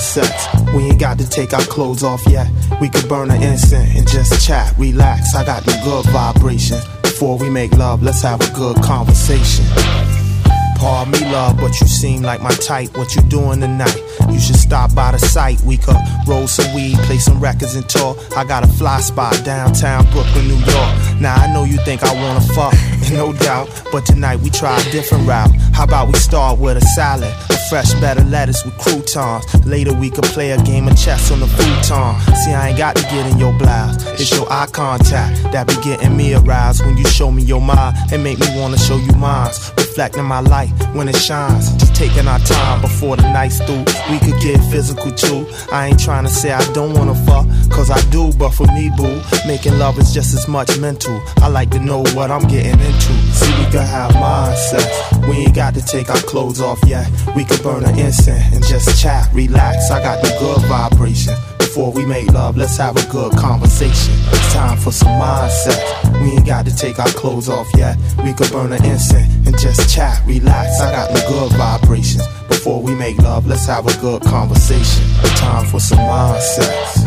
Some 0.00 0.24
mindsets. 0.24 0.74
We 0.74 0.84
ain't 0.84 1.00
got 1.00 1.18
to 1.18 1.28
take 1.28 1.52
our 1.52 1.62
clothes 1.62 2.02
off 2.02 2.22
yet. 2.26 2.48
We 2.80 2.88
could 2.88 3.08
burn 3.08 3.30
an 3.30 3.42
incense 3.42 3.96
and 3.96 4.08
just 4.08 4.46
chat, 4.46 4.74
relax. 4.78 5.34
I 5.34 5.44
got 5.44 5.64
the 5.64 5.78
good 5.84 6.06
vibration. 6.06 6.78
Before 7.02 7.36
we 7.38 7.50
make 7.50 7.72
love, 7.72 8.02
let's 8.02 8.22
have 8.22 8.40
a 8.40 8.54
good 8.54 8.76
conversation. 8.82 9.64
Pardon 10.76 11.12
me, 11.12 11.30
love, 11.30 11.58
but 11.58 11.78
you 11.78 11.86
seem 11.86 12.22
like 12.22 12.40
my 12.40 12.52
type. 12.52 12.96
What 12.96 13.14
you 13.14 13.20
doing 13.22 13.60
tonight? 13.60 14.02
You 14.30 14.40
should 14.40 14.56
stop 14.56 14.94
by 14.94 15.12
the 15.12 15.18
site. 15.18 15.60
We 15.60 15.76
could 15.76 15.96
roll 16.26 16.48
some 16.48 16.74
weed, 16.74 16.96
play 17.00 17.18
some 17.18 17.38
records, 17.38 17.74
and 17.74 17.86
talk. 17.86 18.16
I 18.34 18.44
got 18.44 18.64
a 18.64 18.66
fly 18.66 19.00
spot 19.00 19.44
downtown 19.44 20.10
Brooklyn, 20.10 20.48
New 20.48 20.56
York. 20.56 21.20
Now 21.20 21.34
I 21.34 21.52
know 21.52 21.64
you 21.64 21.76
think 21.84 22.02
I 22.02 22.14
wanna 22.14 22.40
fuck, 22.40 22.72
no 23.12 23.34
doubt. 23.34 23.68
But 23.92 24.06
tonight 24.06 24.40
we 24.40 24.48
try 24.48 24.80
a 24.80 24.90
different 24.90 25.28
route. 25.28 25.50
How 25.74 25.84
about 25.84 26.06
we 26.08 26.14
start 26.14 26.58
with 26.58 26.78
a 26.78 26.86
salad, 26.96 27.34
fresh 27.68 27.92
of 27.92 28.30
lettuce 28.30 28.64
with 28.64 28.76
croutons. 28.78 29.44
Later 29.66 29.92
we 29.94 30.10
could 30.10 30.24
play 30.24 30.52
a 30.52 30.62
game 30.62 30.88
of 30.88 30.96
chess 30.96 31.30
on 31.30 31.40
the 31.40 31.46
futon. 31.46 32.36
See, 32.36 32.52
I 32.52 32.68
ain't 32.68 32.78
got 32.78 32.96
to 32.96 33.02
get 33.02 33.26
in 33.30 33.38
your 33.38 33.56
blouse. 33.58 33.96
It's 34.20 34.30
your 34.30 34.50
eye 34.50 34.68
contact 34.72 35.42
that 35.52 35.66
be 35.66 35.74
getting 35.82 36.16
me 36.16 36.34
aroused 36.34 36.84
when 36.84 36.96
you 36.96 37.06
show 37.06 37.30
me 37.30 37.42
your 37.42 37.60
mind 37.60 37.96
and 38.12 38.22
make 38.22 38.38
me 38.38 38.46
wanna 38.56 38.78
show 38.78 38.96
you 38.96 39.12
mine. 39.12 39.50
Reflecting 39.76 40.24
my 40.24 40.40
light 40.40 40.70
when 40.94 41.08
it 41.08 41.16
shines. 41.16 41.72
Just 41.76 41.94
taking 41.94 42.26
our 42.28 42.38
time 42.40 42.80
before 42.80 43.16
the 43.16 43.22
night's 43.32 43.58
through. 43.60 43.84
We 44.10 44.18
could 44.18 44.40
get 44.40 44.58
physical 44.70 45.10
too. 45.12 45.46
I 45.72 45.88
ain't 45.88 46.00
trying 46.00 46.24
to 46.24 46.30
say 46.30 46.52
I 46.52 46.64
don't 46.72 46.94
wanna 46.94 47.14
fuck, 47.26 47.46
cause 47.70 47.90
I 47.90 48.00
do, 48.10 48.32
but 48.38 48.50
for 48.50 48.66
me, 48.68 48.90
boo, 48.96 49.20
making 49.46 49.78
love 49.78 49.98
is 49.98 50.12
just 50.12 50.34
as 50.34 50.46
much 50.48 50.78
mental. 50.78 51.20
I 51.38 51.48
like 51.48 51.70
to 51.70 51.80
know 51.80 52.02
what 52.14 52.30
I'm 52.30 52.46
getting 52.46 52.78
into. 52.78 53.12
See, 53.32 53.52
we 53.58 53.64
could 53.66 53.80
have 53.80 54.12
mindsets. 54.12 55.28
We 55.28 55.36
ain't 55.44 55.54
got 55.54 55.74
to 55.74 55.82
take 55.82 56.10
our 56.10 56.20
clothes 56.22 56.60
off 56.60 56.78
yet. 56.86 57.08
We 57.34 57.44
could 57.44 57.62
burn 57.62 57.84
an 57.84 57.98
incense 57.98 58.54
and 58.54 58.64
just 58.66 59.00
chat, 59.00 59.32
relax. 59.32 59.90
I 59.90 60.02
got 60.02 60.22
the 60.22 60.36
good 60.38 60.62
vibration. 60.68 61.34
Before 61.58 61.92
we 61.92 62.04
make 62.04 62.26
love, 62.32 62.56
let's 62.56 62.76
have 62.78 62.96
a 62.96 63.06
good 63.12 63.32
conversation. 63.32 64.14
It's 64.32 64.52
time 64.52 64.76
for 64.76 64.90
some 64.90 65.20
mindset. 65.20 65.80
We 66.20 66.32
ain't 66.32 66.46
got 66.46 66.66
to 66.66 66.74
take 66.74 66.98
our 66.98 67.08
clothes 67.08 67.48
off 67.48 67.68
yet. 67.76 67.96
We 68.24 68.32
could 68.32 68.50
burn 68.50 68.72
an 68.72 68.84
incense 68.84 69.32
and 69.46 69.56
just 69.58 69.94
chat, 69.94 70.20
relax. 70.26 70.80
I 70.80 70.90
got 70.90 71.10
the 71.10 71.24
good 71.28 71.52
vibrations. 71.56 72.26
Before 72.48 72.82
we 72.82 72.94
make 72.94 73.18
love, 73.18 73.46
let's 73.46 73.66
have 73.66 73.86
a 73.86 74.00
good 74.00 74.22
conversation. 74.22 75.04
It's 75.22 75.40
Time 75.40 75.64
for 75.64 75.80
some 75.80 75.98
mindsets. 75.98 76.99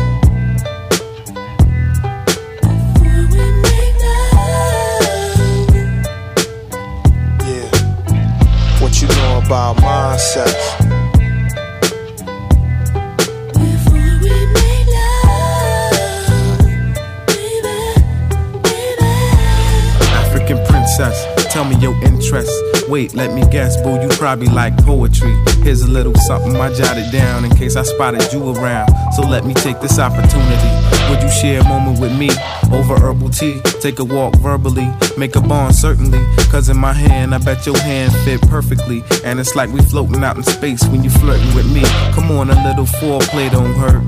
Wait, 22.94 23.12
let 23.12 23.34
me 23.34 23.42
guess, 23.50 23.76
boo, 23.82 24.00
you 24.00 24.06
probably 24.10 24.46
like 24.46 24.76
poetry. 24.84 25.34
Here's 25.64 25.82
a 25.82 25.90
little 25.90 26.14
something 26.14 26.54
I 26.54 26.72
jotted 26.72 27.10
down 27.10 27.44
in 27.44 27.50
case 27.56 27.74
I 27.74 27.82
spotted 27.82 28.32
you 28.32 28.54
around. 28.54 28.88
So 29.14 29.22
let 29.22 29.44
me 29.44 29.52
take 29.52 29.80
this 29.80 29.98
opportunity. 29.98 30.70
Would 31.10 31.20
you 31.20 31.28
share 31.28 31.60
a 31.60 31.64
moment 31.64 31.98
with 31.98 32.16
me? 32.16 32.30
Over 32.72 32.98
herbal 32.98 33.30
tea. 33.30 33.60
Take 33.80 33.98
a 33.98 34.04
walk 34.04 34.36
verbally, 34.36 34.88
make 35.16 35.36
a 35.36 35.40
bond 35.40 35.74
certainly. 35.74 36.20
Cause 36.50 36.68
in 36.68 36.76
my 36.76 36.92
hand, 36.92 37.34
I 37.34 37.38
bet 37.38 37.66
your 37.66 37.78
hand 37.78 38.12
fit 38.24 38.40
perfectly. 38.42 39.02
And 39.24 39.40
it's 39.40 39.54
like 39.54 39.70
we 39.70 39.80
floating 39.82 40.22
out 40.22 40.36
in 40.36 40.42
space 40.42 40.84
when 40.88 41.02
you 41.02 41.10
flirting 41.10 41.54
with 41.54 41.70
me. 41.72 41.82
Come 42.12 42.30
on, 42.30 42.50
a 42.50 42.68
little 42.68 42.86
foreplay 42.86 43.50
don't 43.50 43.74
hurt. 43.74 44.02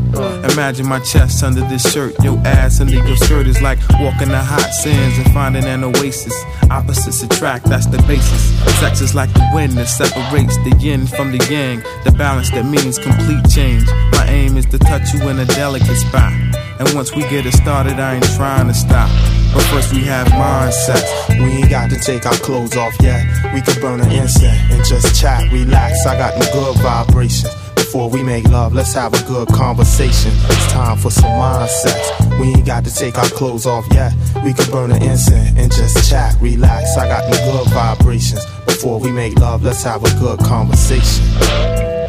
Imagine 0.53 0.87
my 0.87 1.01
chest 1.01 1.43
under 1.43 1.61
this 1.63 1.91
shirt, 1.93 2.15
your 2.23 2.39
ass 2.47 2.81
under 2.81 2.95
your 2.95 3.17
skirt 3.17 3.47
is 3.47 3.61
like 3.61 3.79
walking 4.01 4.29
the 4.29 4.39
hot 4.39 4.71
sands 4.73 5.19
and 5.19 5.33
finding 5.33 5.65
an 5.65 5.85
oasis. 5.85 6.35
Opposites 6.71 7.23
attract, 7.23 7.67
that's 7.67 7.87
the 7.87 7.99
basis. 8.03 8.57
Sex 8.81 9.01
is 9.01 9.15
like 9.15 9.33
the 9.33 9.49
wind 9.55 9.73
that 9.73 9.89
separates 9.89 10.57
the 10.65 10.77
yin 10.79 11.07
from 11.07 11.33
the 11.33 11.45
yang, 11.51 11.81
the 12.05 12.13
balance 12.13 12.51
that 12.51 12.65
means 12.65 12.99
complete 12.99 13.49
change. 13.51 13.87
My 14.13 14.27
aim 14.29 14.57
is 14.57 14.67
to 14.67 14.79
touch 14.79 15.13
you 15.13 15.29
in 15.29 15.39
a 15.39 15.45
delicate 15.47 15.97
spot. 15.97 16.33
And 16.79 16.93
once 16.95 17.15
we 17.15 17.23
get 17.23 17.47
it 17.47 17.53
started, 17.53 17.99
I 17.99 18.17
ain't 18.17 18.35
trying 18.37 18.69
to 18.69 18.75
stop. 18.75 19.09
But 19.55 19.63
first 19.65 19.95
we 19.95 20.03
have 20.05 20.27
mindsets. 20.29 21.29
We 21.41 21.63
ain't 21.63 21.71
got 21.71 21.89
to 21.91 21.99
take 21.99 22.27
our 22.27 22.35
clothes 22.35 22.77
off 22.77 22.95
yet. 23.01 23.25
We 23.55 23.63
could 23.63 23.81
burn 23.81 24.01
an 24.01 24.13
incense 24.13 24.61
and 24.71 24.85
just 24.85 25.19
chat, 25.19 25.51
relax. 25.51 26.05
I 26.07 26.19
got 26.19 26.39
them 26.39 26.53
good 26.53 26.77
vibrations. 26.79 27.55
Before 27.75 28.11
we 28.11 28.23
make 28.23 28.45
love, 28.49 28.75
let's 28.75 28.93
have 28.93 29.15
a 29.15 29.23
good 29.27 29.49
conversation. 29.49 30.33
It's 30.35 30.73
time 30.73 30.99
for 30.99 31.11
some 31.11 31.31
mindsets. 31.31 32.39
We 32.39 32.49
ain't 32.49 32.67
got 32.67 32.85
to 32.85 32.93
take 32.93 33.17
our 33.17 33.29
clothes 33.31 33.65
off 33.65 33.87
yet. 33.93 34.13
We 34.45 34.53
could 34.53 34.71
burn 34.71 34.91
an 34.91 35.03
incense 35.03 35.57
and 35.57 35.73
just 35.73 36.11
chat, 36.11 36.37
relax. 36.43 36.99
I 36.99 37.09
got 37.09 37.31
them 37.31 37.53
good 37.53 37.73
vibrations. 37.73 38.45
Before 38.67 39.01
we 39.01 39.11
make 39.11 39.39
love, 39.39 39.63
let's 39.63 39.83
have 39.85 40.05
a 40.05 40.21
good 40.21 40.41
conversation. 40.41 41.25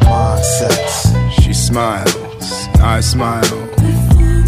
Mindsets. 0.02 1.42
She 1.42 1.54
smiles, 1.54 2.12
I 2.80 3.00
smile. 3.00 3.67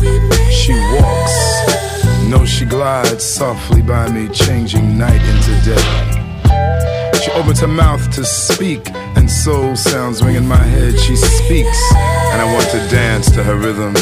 She 0.00 0.72
walks, 0.72 2.26
no, 2.28 2.46
she 2.46 2.64
glides 2.64 3.22
softly 3.22 3.82
by 3.82 4.08
me, 4.08 4.28
changing 4.28 4.96
night 4.96 5.20
into 5.20 5.52
day. 5.64 7.20
She 7.22 7.30
opens 7.32 7.60
her 7.60 7.68
mouth 7.68 8.10
to 8.12 8.24
speak, 8.24 8.90
and 9.16 9.30
soul 9.30 9.76
sounds 9.76 10.22
ring 10.22 10.36
in 10.36 10.48
my 10.48 10.56
head. 10.56 10.98
She 10.98 11.16
speaks, 11.16 11.92
and 12.32 12.40
I 12.40 12.50
want 12.54 12.68
to 12.70 12.78
dance 12.88 13.30
to 13.32 13.42
her 13.42 13.56
rhythm. 13.56 13.94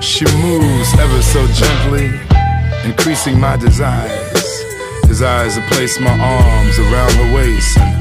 She 0.00 0.26
moves 0.42 0.94
ever 0.94 1.22
so 1.22 1.44
gently, 1.48 2.12
increasing 2.84 3.40
my 3.40 3.56
desires. 3.56 4.64
Desires 5.08 5.56
to 5.56 5.62
place 5.72 5.98
my 5.98 6.16
arms 6.16 6.78
around 6.78 7.12
her 7.14 7.34
waist 7.34 7.78
and 7.78 7.94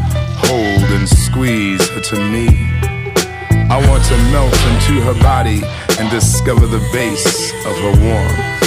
hold 0.46 0.92
and 0.92 1.10
squeeze 1.10 1.90
her 1.90 2.02
to 2.02 2.20
me. 2.30 2.48
I 3.70 3.78
want 3.90 4.04
to 4.06 4.18
melt 4.30 4.54
into 4.54 5.02
her 5.02 5.20
body 5.24 5.64
and 6.00 6.10
discover 6.10 6.66
the 6.66 6.80
base 6.92 7.52
of 7.66 7.76
her 7.78 7.94
warmth. 8.02 8.64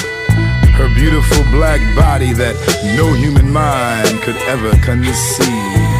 Her 0.76 0.88
beautiful 0.94 1.42
black 1.50 1.80
body 1.96 2.32
that 2.34 2.54
no 2.96 3.12
human 3.14 3.50
mind 3.50 4.20
could 4.22 4.36
ever 4.48 4.70
conceive. 4.84 5.96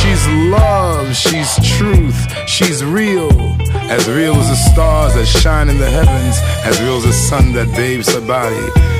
She's 0.00 0.26
love, 0.50 1.14
she's 1.16 1.52
truth, 1.76 2.48
she's 2.48 2.84
real. 2.84 3.32
As 3.90 4.08
real 4.08 4.34
as 4.34 4.48
the 4.48 4.56
stars 4.70 5.14
that 5.14 5.26
shine 5.26 5.68
in 5.68 5.78
the 5.78 5.90
heavens, 5.90 6.36
as 6.64 6.80
real 6.80 6.96
as 6.98 7.04
the 7.04 7.12
sun 7.12 7.52
that 7.52 7.68
bathes 7.74 8.12
her 8.14 8.20
body, 8.20 8.56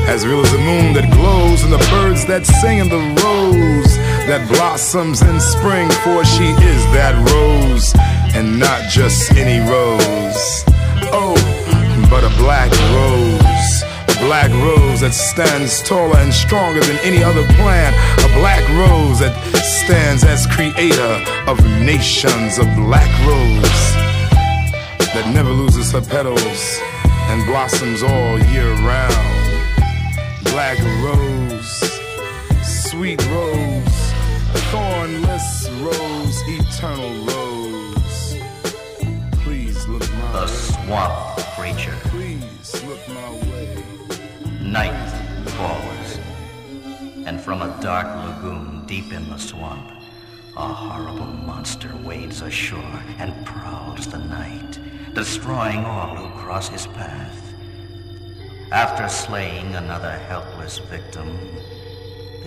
as 0.09 0.27
real 0.27 0.41
as 0.41 0.51
the 0.51 0.59
moon 0.59 0.95
that 0.95 1.13
glows 1.13 1.63
and 1.63 1.73
the 1.73 1.85
birds 1.91 2.25
that 2.27 2.47
sing 2.47 2.81
and 2.81 2.91
the 2.91 3.23
rose 3.23 3.97
that 4.27 4.49
blossoms 4.49 5.23
in 5.23 5.41
spring. 5.41 5.89
For 6.03 6.25
she 6.25 6.49
is 6.49 6.83
that 6.97 7.15
rose, 7.31 7.93
and 8.35 8.59
not 8.59 8.89
just 8.91 9.33
any 9.33 9.61
rose. 9.69 10.68
Oh, 11.13 11.35
but 12.11 12.25
a 12.25 12.33
black 12.39 12.71
rose. 12.93 13.83
A 14.09 14.21
black 14.25 14.51
rose 14.51 15.01
that 15.01 15.13
stands 15.13 15.83
taller 15.83 16.19
and 16.19 16.33
stronger 16.33 16.81
than 16.81 16.99
any 17.03 17.23
other 17.23 17.47
plant. 17.55 17.95
A 18.25 18.29
black 18.39 18.67
rose 18.71 19.21
that 19.21 19.35
stands 19.63 20.25
as 20.25 20.47
creator 20.47 21.25
of 21.47 21.63
nations. 21.81 22.59
A 22.59 22.65
black 22.75 23.09
rose 23.27 24.09
that 25.15 25.31
never 25.33 25.51
loses 25.51 25.93
her 25.93 26.03
petals 26.03 26.79
and 27.31 27.45
blossoms 27.47 28.03
all 28.03 28.39
year 28.51 28.73
round. 28.85 29.39
Black 30.45 30.79
rose, 31.05 32.01
sweet 32.63 33.25
rose, 33.29 34.13
thornless 34.71 35.69
rose, 35.81 36.43
eternal 36.49 37.13
rose. 37.25 37.28
The 40.89 40.95
swamp 40.95 41.39
creature. 41.55 41.97
Please 42.05 42.83
look 42.85 43.07
my 43.09 43.31
way. 43.51 43.85
Night 44.63 45.11
falls, 45.51 46.19
and 47.27 47.39
from 47.39 47.61
a 47.61 47.79
dark 47.83 48.07
lagoon 48.07 48.87
deep 48.87 49.13
in 49.13 49.29
the 49.29 49.37
swamp, 49.37 49.87
a 50.57 50.67
horrible 50.67 51.27
monster 51.27 51.95
wades 52.03 52.41
ashore 52.41 53.03
and 53.19 53.45
prowls 53.45 54.07
the 54.07 54.17
night, 54.17 54.79
destroying 55.13 55.85
all 55.85 56.17
who 56.17 56.41
cross 56.41 56.71
his 56.71 56.87
path. 56.87 57.53
After 58.73 59.11
slaying 59.11 59.75
another 59.75 60.13
helpless 60.13 60.79
victim, 60.79 61.39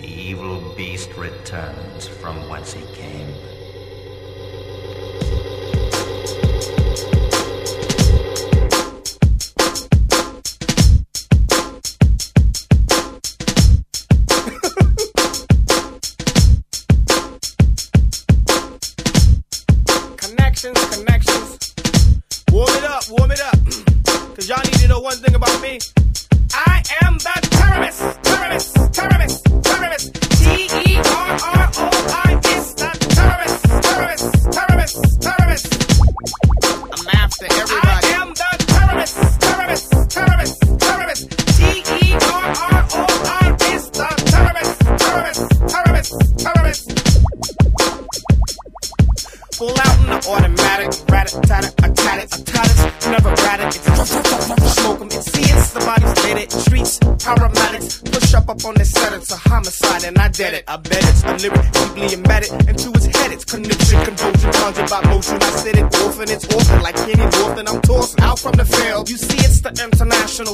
the 0.00 0.08
evil 0.08 0.74
beast 0.76 1.14
returns 1.16 2.08
from 2.08 2.48
whence 2.48 2.72
he 2.72 2.82
came. 2.96 3.32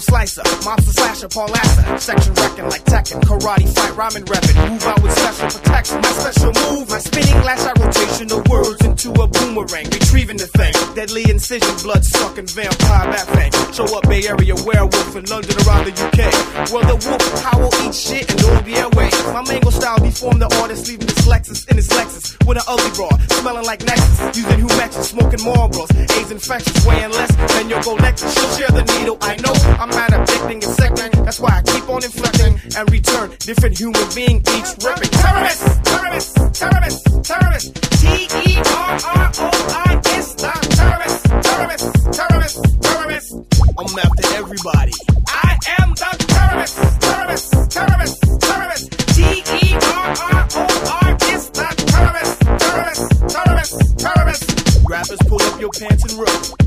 Slicer, 0.00 0.42
mobster 0.64 0.97
Paul 1.26 1.50
section 1.98 2.32
wrecking 2.34 2.70
like 2.70 2.84
Tekken, 2.84 3.18
karate 3.26 3.66
fight, 3.74 3.96
rhyming 3.96 4.24
rapping, 4.26 4.54
move 4.70 4.84
out 4.86 5.02
with 5.02 5.10
special 5.18 5.50
protection. 5.50 6.00
My 6.00 6.12
special 6.14 6.52
move, 6.54 6.88
my 6.88 6.98
spinning 6.98 7.40
glass 7.42 7.66
eye 7.66 7.74
rotation 7.74 8.28
the 8.28 8.38
words 8.46 8.78
into 8.86 9.10
a 9.18 9.26
boomerang, 9.26 9.90
retrieving 9.90 10.36
the 10.36 10.46
thing. 10.46 10.72
Deadly 10.94 11.28
incision, 11.28 11.74
blood 11.82 12.04
sucking 12.04 12.46
vampire 12.46 13.10
bat 13.10 13.26
thing. 13.34 13.50
Show 13.74 13.90
up 13.98 14.06
Bay 14.06 14.30
Area 14.30 14.54
werewolf 14.62 15.16
in 15.16 15.24
London 15.26 15.58
around 15.66 15.90
the 15.90 15.94
UK. 15.98 16.70
Well, 16.70 16.86
the 16.86 16.94
wolf 17.02 17.42
howl, 17.42 17.66
eat 17.82 17.94
shit, 17.94 18.30
and 18.30 18.38
don't 18.38 18.64
be 18.64 18.78
away. 18.78 19.10
My 19.34 19.42
mango 19.42 19.70
style 19.70 19.98
deformed 19.98 20.40
the 20.40 20.50
artist, 20.62 20.86
leaving 20.86 21.08
this 21.10 21.26
Lexus 21.26 21.66
in 21.66 21.82
his 21.82 21.88
Lexus 21.88 22.38
with 22.46 22.62
an 22.62 22.66
ugly 22.70 22.94
bra, 22.94 23.10
smelling 23.42 23.66
like 23.66 23.82
Nexus, 23.82 24.38
using 24.38 24.62
Humexes, 24.62 25.10
smoking 25.10 25.42
Marlboros, 25.42 25.90
AIDS 25.98 26.30
infectious, 26.30 26.78
weighing 26.86 27.10
less 27.10 27.34
than 27.34 27.68
your 27.68 27.82
Lexus. 27.82 28.30
She'll 28.38 28.54
share 28.54 28.70
the 28.70 28.86
needle, 28.94 29.18
I 29.20 29.34
know. 29.42 29.54
I'm 29.82 29.90
mad 29.90 30.14
addicting 30.14 30.62
and 30.62 30.74
second. 30.78 31.07
That's 31.12 31.40
why 31.40 31.58
I 31.58 31.62
keep 31.62 31.88
on 31.88 32.02
inflecting 32.04 32.60
and 32.76 32.90
return 32.90 33.30
different 33.38 33.78
human 33.78 34.06
being 34.14 34.38
each 34.40 34.70
ripping. 34.82 35.10
Terrorist, 35.10 35.84
terrorist, 35.84 36.36
terrorist, 36.54 37.24
terrorist. 37.24 37.74
T 38.00 38.06
E 38.44 38.56
R 38.58 38.98
R 39.04 39.30
O 39.38 39.50
I 39.86 40.00
S. 40.06 40.34
The 40.34 40.52
terrorist, 40.76 41.24
terrorist, 41.46 42.12
terrorist, 42.12 42.82
terrorist. 42.82 43.34
I'm 43.78 43.98
after 43.98 44.26
everybody. 44.36 44.92
I 45.28 45.58
am 45.78 45.90
the 45.90 46.10
terrorist, 46.28 46.76
terrorist, 47.00 47.70
terrorist, 47.70 48.40
terrorist. 48.40 48.90
T 49.14 49.22
E 49.22 49.74
R 49.74 50.14
R 50.18 50.48
O 50.52 51.00
R 51.02 51.16
S. 51.22 51.48
The 51.50 51.68
terrorist, 51.92 52.40
terrorist, 52.64 53.28
terrorist, 53.28 53.98
terrorist. 53.98 54.88
Rappers 54.88 55.18
pull 55.28 55.42
up 55.42 55.60
your 55.60 55.70
pants 55.70 56.04
and 56.04 56.18
run. 56.20 56.57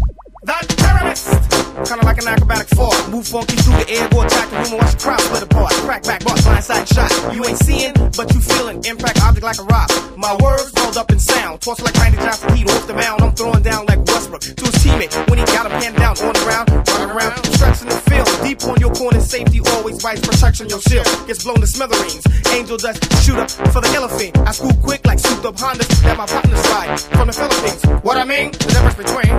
Kinda 0.52 2.06
like 2.06 2.22
an 2.22 2.28
acrobatic 2.28 2.68
fall. 2.76 2.94
Move 3.10 3.26
funky 3.28 3.56
through 3.56 3.80
the 3.80 3.90
air, 3.90 4.08
go 4.10 4.22
attack 4.22 4.50
the 4.50 4.58
room 4.58 4.76
and 4.76 4.80
watch 4.84 4.92
the 4.92 5.00
crowd 5.00 5.22
split 5.22 5.44
apart. 5.44 5.72
Crack 5.88 6.04
back, 6.04 6.24
boss, 6.24 6.42
blindside 6.42 6.88
shot. 6.94 7.12
You 7.34 7.46
ain't 7.46 7.58
seeing, 7.58 7.94
but 8.16 8.34
you 8.34 8.42
feeling. 8.42 8.84
Impact 8.84 9.22
object 9.24 9.44
like 9.44 9.60
a 9.60 9.64
rock. 9.64 9.90
My 10.18 10.36
words 10.44 10.72
rolled 10.78 10.98
up 10.98 11.12
in 11.12 11.20
sound. 11.20 11.62
Tossed 11.62 11.82
like 11.82 11.96
Randy 11.96 12.18
Johnson, 12.18 12.56
heat 12.56 12.70
off 12.70 12.86
the 12.88 12.94
mound. 12.94 13.22
I'm 13.22 13.34
throwing 13.34 13.64
down 13.64 13.86
like 13.88 14.04
Westbrook 14.06 14.42
to 14.42 14.66
his 14.68 14.76
teammate 14.84 15.12
when 15.30 15.40
he 15.40 15.46
got 15.46 15.66
him 15.66 15.72
hand 15.80 15.96
down 15.96 16.20
on 16.20 16.34
the 16.36 16.44
ground. 16.44 16.68
Running 16.70 17.12
around, 17.16 17.40
stretching 17.56 17.88
the 17.88 17.96
field. 18.12 18.28
Deep 18.44 18.64
on 18.68 18.78
your 18.80 18.94
corner, 18.94 19.22
safety 19.22 19.62
always 19.72 20.04
bites. 20.04 20.22
Protection 20.28 20.68
your 20.68 20.82
shield 20.82 21.08
gets 21.26 21.44
blown 21.44 21.62
to 21.62 21.68
smithereens. 21.68 22.28
Angel 22.52 22.78
dust, 22.78 23.00
shoot 23.24 23.40
up 23.40 23.50
for 23.72 23.80
the 23.80 23.92
elephant. 23.96 24.38
I 24.44 24.52
scoop 24.52 24.76
quick 24.84 25.06
like 25.08 25.20
souped 25.20 25.46
up 25.46 25.56
Hondas 25.56 25.88
that 26.04 26.18
my 26.18 26.28
partners 26.28 26.62
ride 26.68 27.00
from 27.00 27.28
the 27.28 27.34
Philippines. 27.34 27.82
What 28.04 28.18
I 28.18 28.26
mean, 28.26 28.52
the 28.52 28.70
difference 28.76 29.00
between 29.00 29.32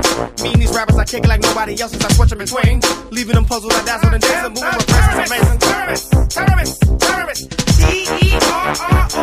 me 0.43 0.52
and 0.55 0.62
these 0.62 0.74
rappers. 0.74 1.01
I 1.02 1.04
kick 1.04 1.24
it 1.24 1.28
like 1.28 1.40
nobody 1.40 1.80
else 1.80 1.90
since 1.90 2.04
I 2.04 2.12
switch 2.12 2.30
them 2.30 2.40
in 2.40 2.46
twain. 2.46 2.80
Leaving 3.10 3.34
them 3.34 3.44
puzzled, 3.44 3.72
I 3.72 3.84
dazzle 3.84 4.14
and 4.14 4.22
dazzle, 4.22 4.50
moving 4.50 4.76
with 4.76 4.86
presence 4.86 5.30
amazing. 5.32 5.58
Terrorist, 5.58 6.12
terrorist, 6.30 6.80
terrorist. 7.00 7.50
T-E-R-R-O-I 7.74 9.16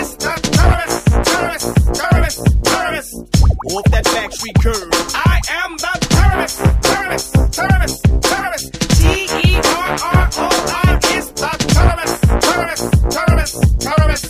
is 0.00 0.16
the 0.20 0.32
terrorist, 0.52 1.06
terrorist, 1.24 1.72
terrorist, 1.96 2.44
terrorist. 2.62 3.14
Off 3.72 3.84
that 3.88 4.04
back 4.04 4.32
street 4.32 4.58
curve. 4.60 4.92
I 5.14 5.40
am 5.64 5.78
the 5.78 5.92
terrorist, 6.12 6.60
terrorist, 6.82 7.32
terrorist, 7.56 8.04
terrorist. 8.28 8.68
T-E-R-R-O-I 9.00 10.88
the 11.00 11.56
terrorist, 11.72 12.20
terrorist, 12.44 12.84
terrorist, 13.08 13.56
terrorist. 13.80 14.28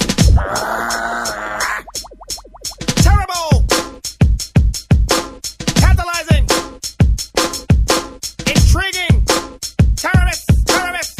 Terrible! 3.03 3.88
Intriguing! 8.69 9.25
Terrorists! 9.97 10.65
Terrorists! 10.65 11.19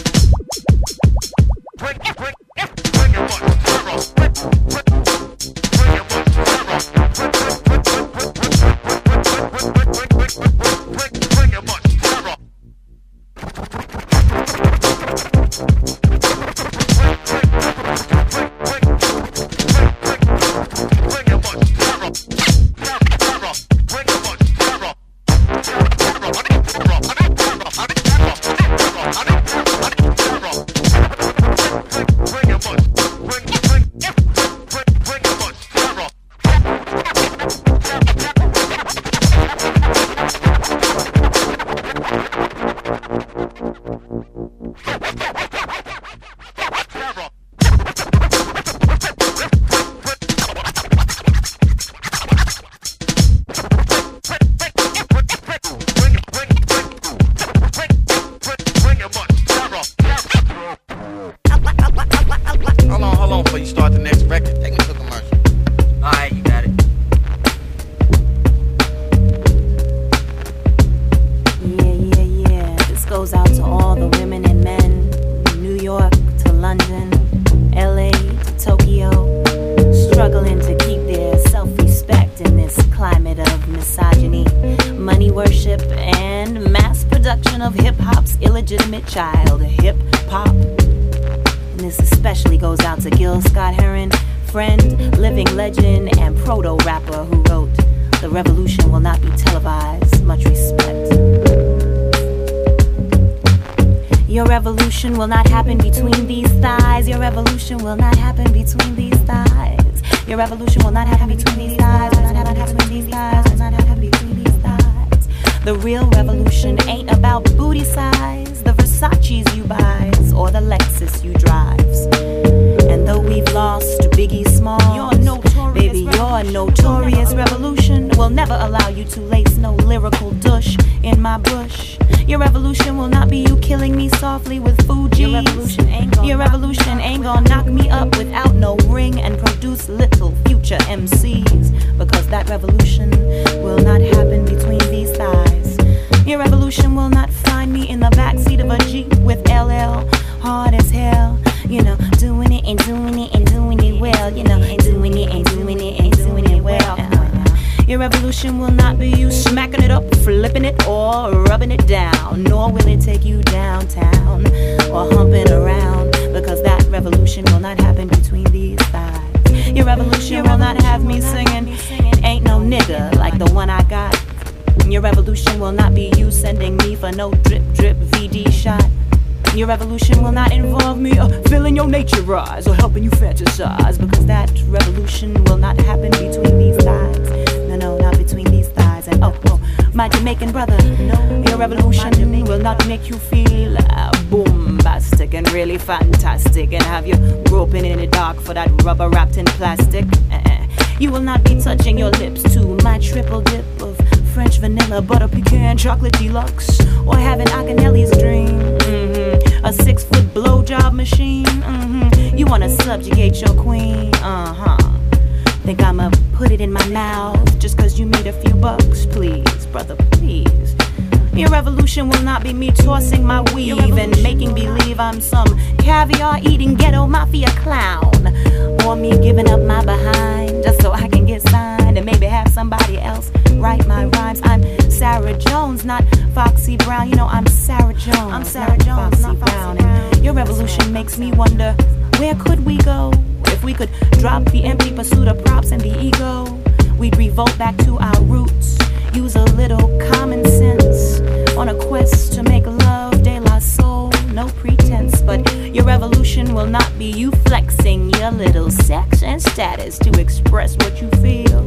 And 259.89 259.99
to 260.01 260.21
express 260.21 260.77
what 260.77 261.01
you 261.01 261.09
feel. 261.23 261.65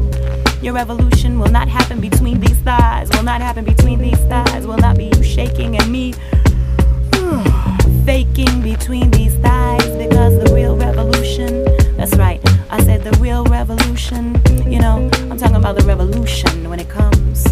Your 0.62 0.74
revolution 0.74 1.40
will 1.40 1.50
not 1.50 1.68
happen 1.68 2.00
between 2.00 2.40
these 2.40 2.60
thighs, 2.60 3.10
will 3.10 3.24
not 3.24 3.42
happen 3.42 3.66
between 3.66 3.98
these 4.00 4.20
thighs, 4.26 4.68
will 4.68 4.78
not 4.78 4.96
be 4.96 5.06
you 5.06 5.24
shaking 5.24 5.76
and 5.76 5.92
me 5.92 6.14
faking 8.06 8.62
between 8.62 9.10
these 9.10 9.34
thighs 9.38 9.90
because 9.98 10.38
the 10.44 10.54
real 10.54 10.78
revolution, 10.78 11.64
that's 11.98 12.16
right, 12.16 12.40
I 12.70 12.84
said 12.84 13.04
the 13.04 13.18
real 13.20 13.44
revolution, 13.46 14.40
you 14.72 14.80
know, 14.80 15.10
I'm 15.32 15.38
talking 15.38 15.56
about 15.56 15.78
the 15.80 15.86
revolution 15.86 16.70
when 16.70 16.80
it 16.80 16.90
comes, 16.90 17.48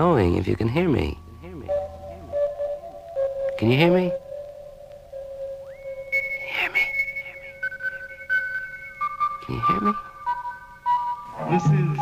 knowing 0.00 0.36
if 0.36 0.48
you 0.48 0.56
can 0.56 0.66
hear 0.66 0.88
me. 0.88 1.18
Can 3.58 3.70
you 3.70 3.76
hear 3.76 3.90
me? 3.92 4.10
Can 6.38 6.48
you 6.48 6.56
hear 6.56 6.70
me? 6.72 6.84
Can 9.44 9.54
you 9.56 9.62
hear 9.68 9.80
me? 9.82 9.92
This 11.50 11.64
is 11.64 11.98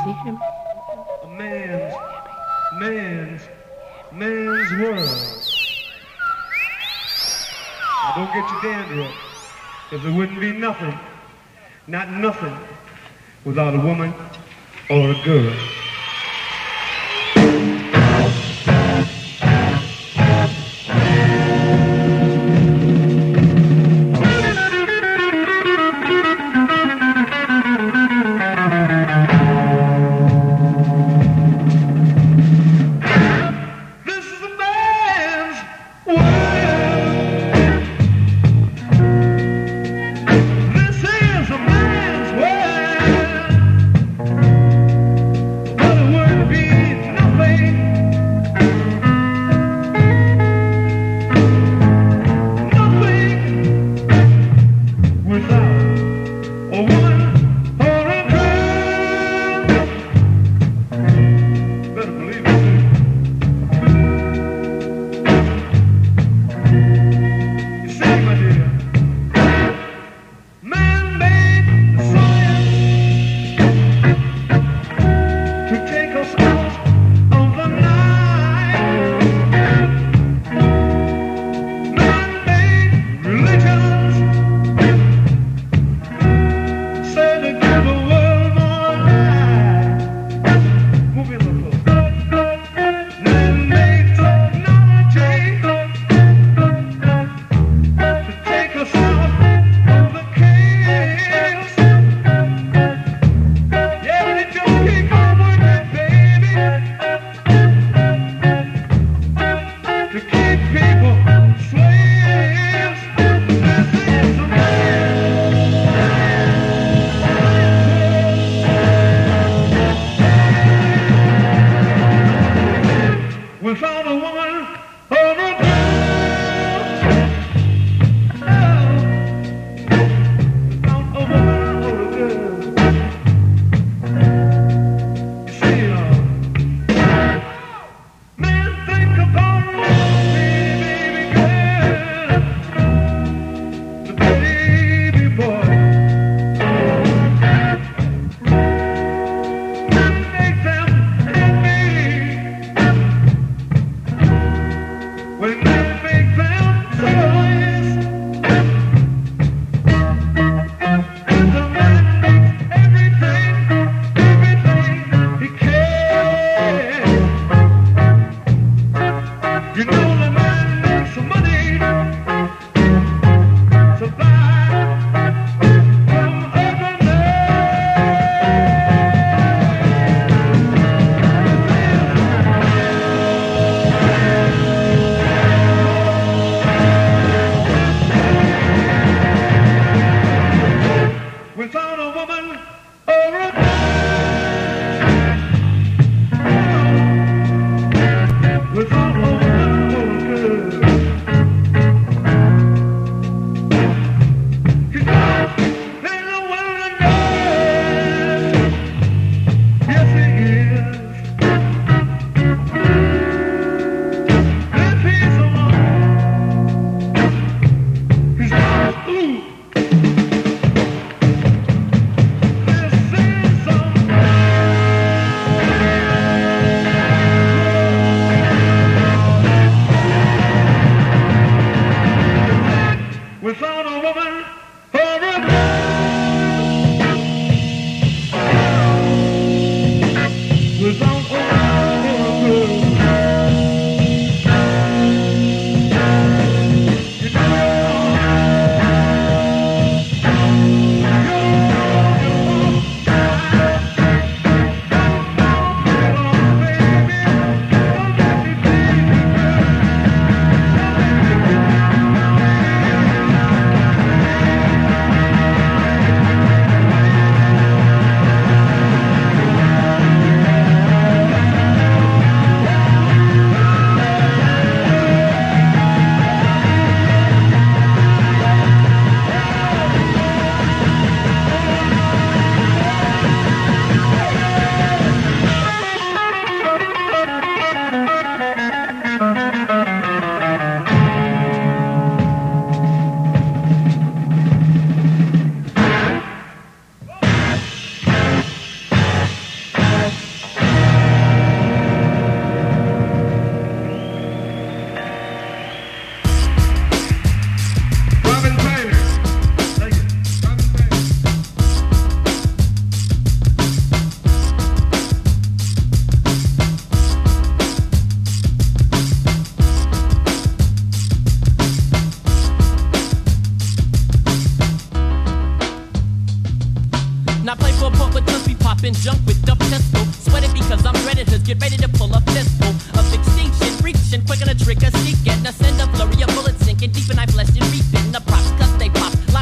a 1.25 1.29
man's, 1.41 1.95
man's, 2.79 3.43
man's 4.13 4.71
world. 4.81 5.19
Now 8.05 8.13
don't 8.15 8.33
get 8.33 8.49
your 8.49 8.61
dander 8.63 9.03
up, 9.03 9.15
because 9.91 10.07
it 10.07 10.13
wouldn't 10.13 10.41
be 10.41 10.53
nothing, 10.53 10.97
not 11.89 12.13
nothing, 12.13 12.57
without 13.45 13.75
a 13.75 13.81
woman 13.81 14.15
or 14.89 15.11
a 15.11 15.25
girl. 15.25 15.78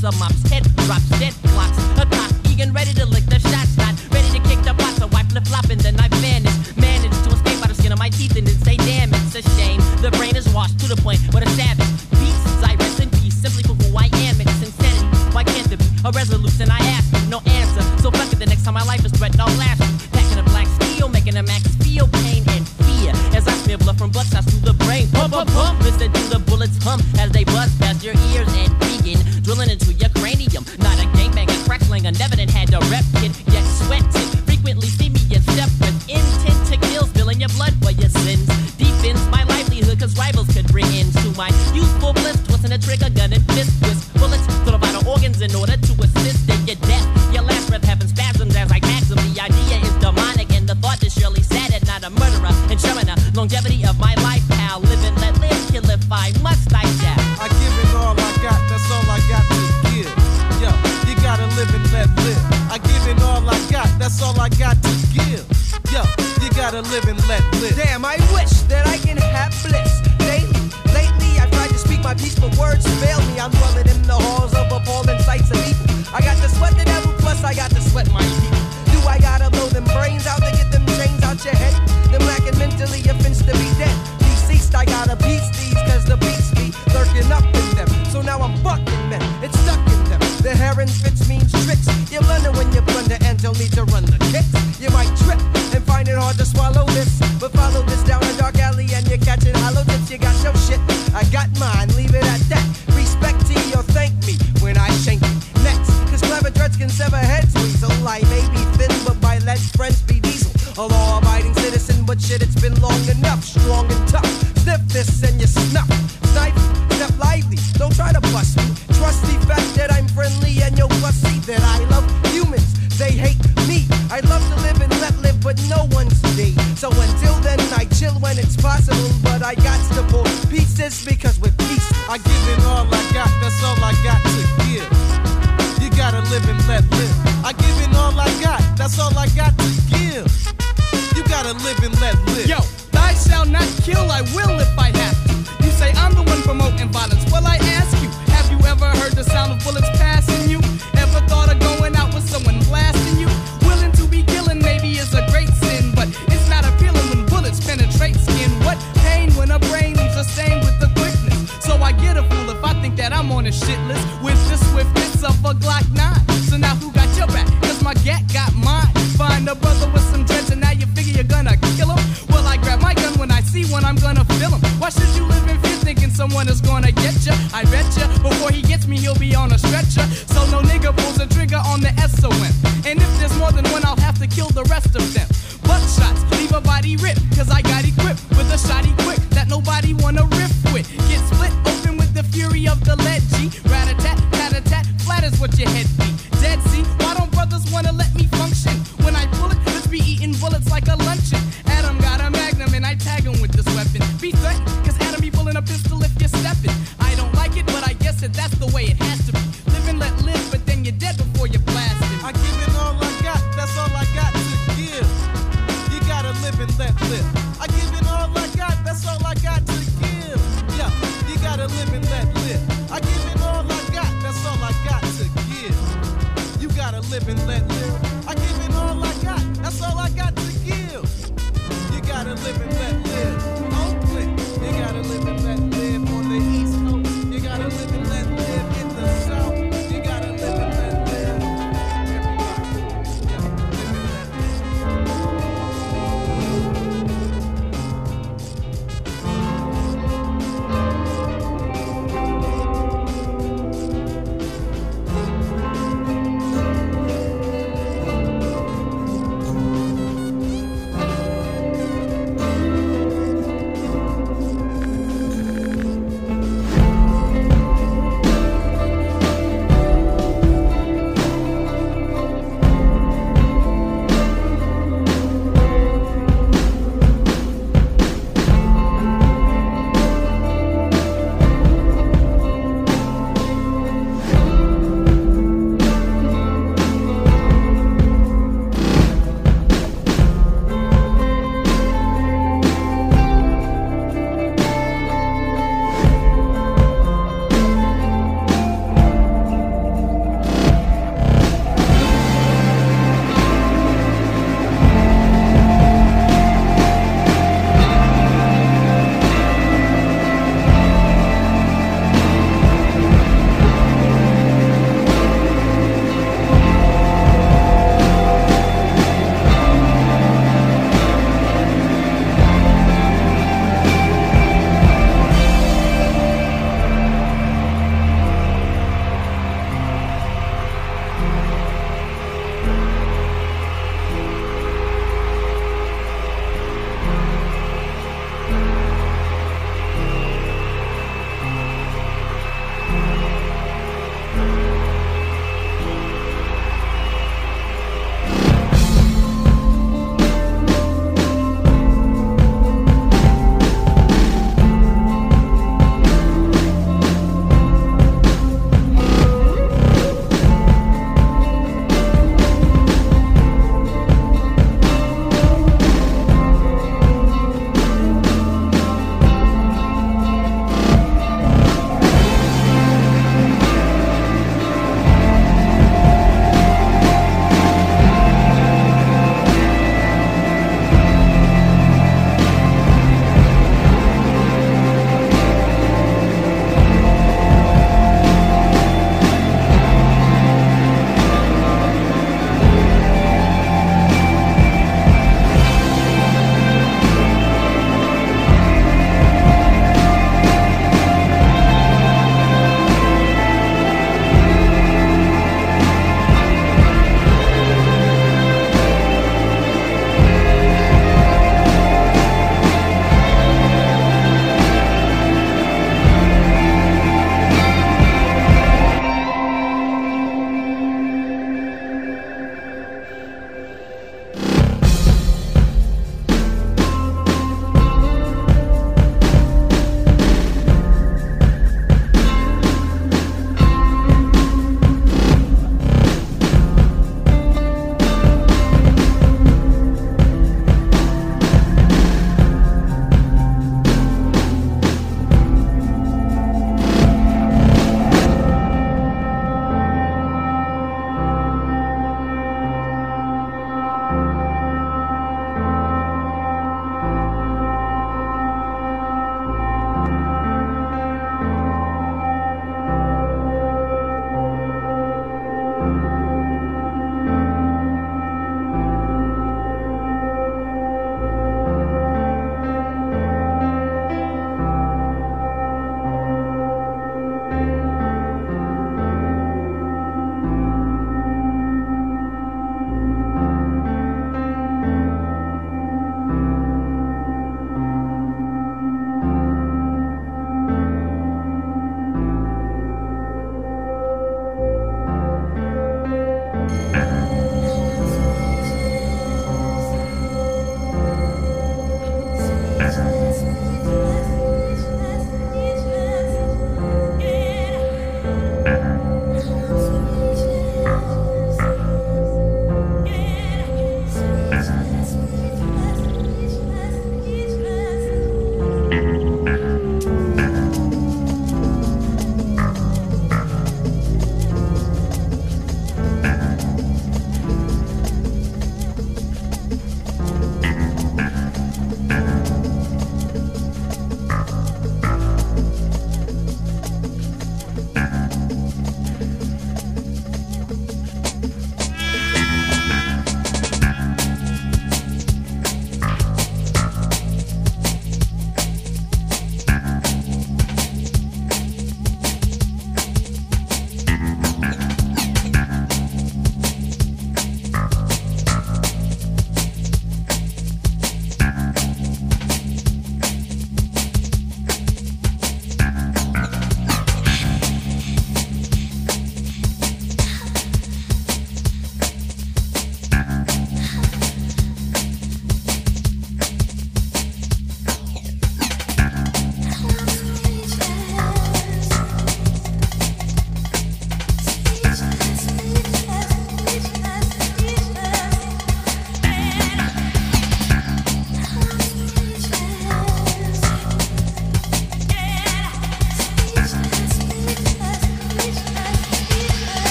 jobs 0.00 0.14
of 0.14 0.20
mops, 0.20 0.50
head 0.50 0.62
drops, 0.86 1.08
dead 1.18 1.34
blocks, 1.42 1.78
a 1.98 2.06
cock, 2.06 2.30
eager, 2.50 2.70
ready 2.72 2.92
to 2.92 3.06
lick 3.06 3.24
the 3.26 3.38
shots, 3.38 3.76
not 3.76 3.94
ready 4.12 4.28
to 4.30 4.40
kick 4.48 4.60
the 4.62 4.74
box, 4.74 5.00
a 5.00 5.06
wipe 5.08 5.26
flip 5.26 5.44
flop, 5.46 5.64
and 5.70 5.80
then 5.80 5.98
I 5.98 6.08
vanish, 6.20 6.76
managed 6.76 7.24
to 7.24 7.30
escape 7.30 7.60
by 7.60 7.68
the 7.68 7.74
skin 7.74 7.92
of 7.92 7.98
my 7.98 8.10
teeth 8.10 8.36
and 8.36 8.46
then 8.46 8.58
say, 8.62 8.76
damn, 8.76 9.10
it's 9.14 9.34
a 9.34 9.42
shame. 9.56 9.80
The 10.02 10.10
brain 10.12 10.36
is 10.36 10.48
washed 10.54 10.78
to 10.80 10.88
the 10.88 11.00
point 11.02 11.20
where 11.32 11.42
the 11.42 11.50
savage 11.50 11.88
beats, 12.20 12.62
I 12.62 12.74
rest 12.76 13.00
in 13.00 13.10
peace 13.10 13.34
simply 13.34 13.62
for 13.62 13.74
who 13.74 13.96
I 13.96 14.06
am, 14.28 14.40
it's 14.40 14.62
insanity. 14.62 15.34
Why 15.34 15.44
can't 15.44 15.66
there 15.68 15.78
be 15.78 15.88
a 16.04 16.10
resolution? 16.10 16.70
I 16.70 16.78
ask, 16.94 17.08
no 17.28 17.40
answer. 17.46 17.82
So 18.02 18.10
fuck 18.10 18.32
it, 18.32 18.38
the 18.38 18.46
next 18.46 18.64
time 18.64 18.74
my 18.74 18.84
life 18.84 19.04
is 19.04 19.12
threatened, 19.12 19.40
I'll 19.40 19.54
lash. 19.58 19.78
Packing 20.12 20.38
a 20.38 20.46
black 20.54 20.68
steel, 20.78 21.08
making 21.08 21.36
a 21.36 21.42
max 21.42 21.66
feel 21.82 22.06
pain 22.22 22.44
and 22.54 22.68
fear. 22.86 23.10
As 23.34 23.48
I 23.48 23.54
smear 23.66 23.78
blood 23.78 23.98
from 23.98 24.10
buckshots 24.10 24.46
shots 24.46 24.50
through 24.54 24.72
the 24.72 24.76
brain, 24.84 25.08
pump, 25.10 25.34
pump, 25.34 25.50
pump. 25.50 25.80
Listen 25.82 26.12
to 26.12 26.22
the 26.30 26.38
bullets 26.38 26.78
hum 26.84 27.00
as 27.18 27.30
they 27.30 27.44
bust 27.44 27.78
past 27.80 28.04
your 28.04 28.14
ears 28.30 28.48
and 28.54 28.67
wanted 29.68 29.80
to. 29.80 29.92
Yeah. 29.92 30.07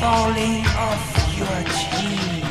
Falling 0.00 0.64
off 0.86 1.04
your 1.36 1.60
teeth. 1.74 2.46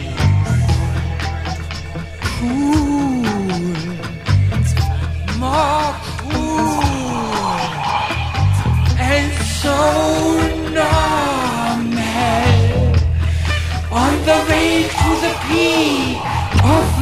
Cool, 2.36 3.24
more 5.40 5.94
cool 6.20 6.78
and 9.00 9.32
so 9.62 9.78
normal 10.80 11.08
on 14.04 14.14
the 14.30 14.40
way 14.50 14.72
to 15.00 15.10
the 15.24 15.34
peak 15.48 16.18
of 16.76 16.97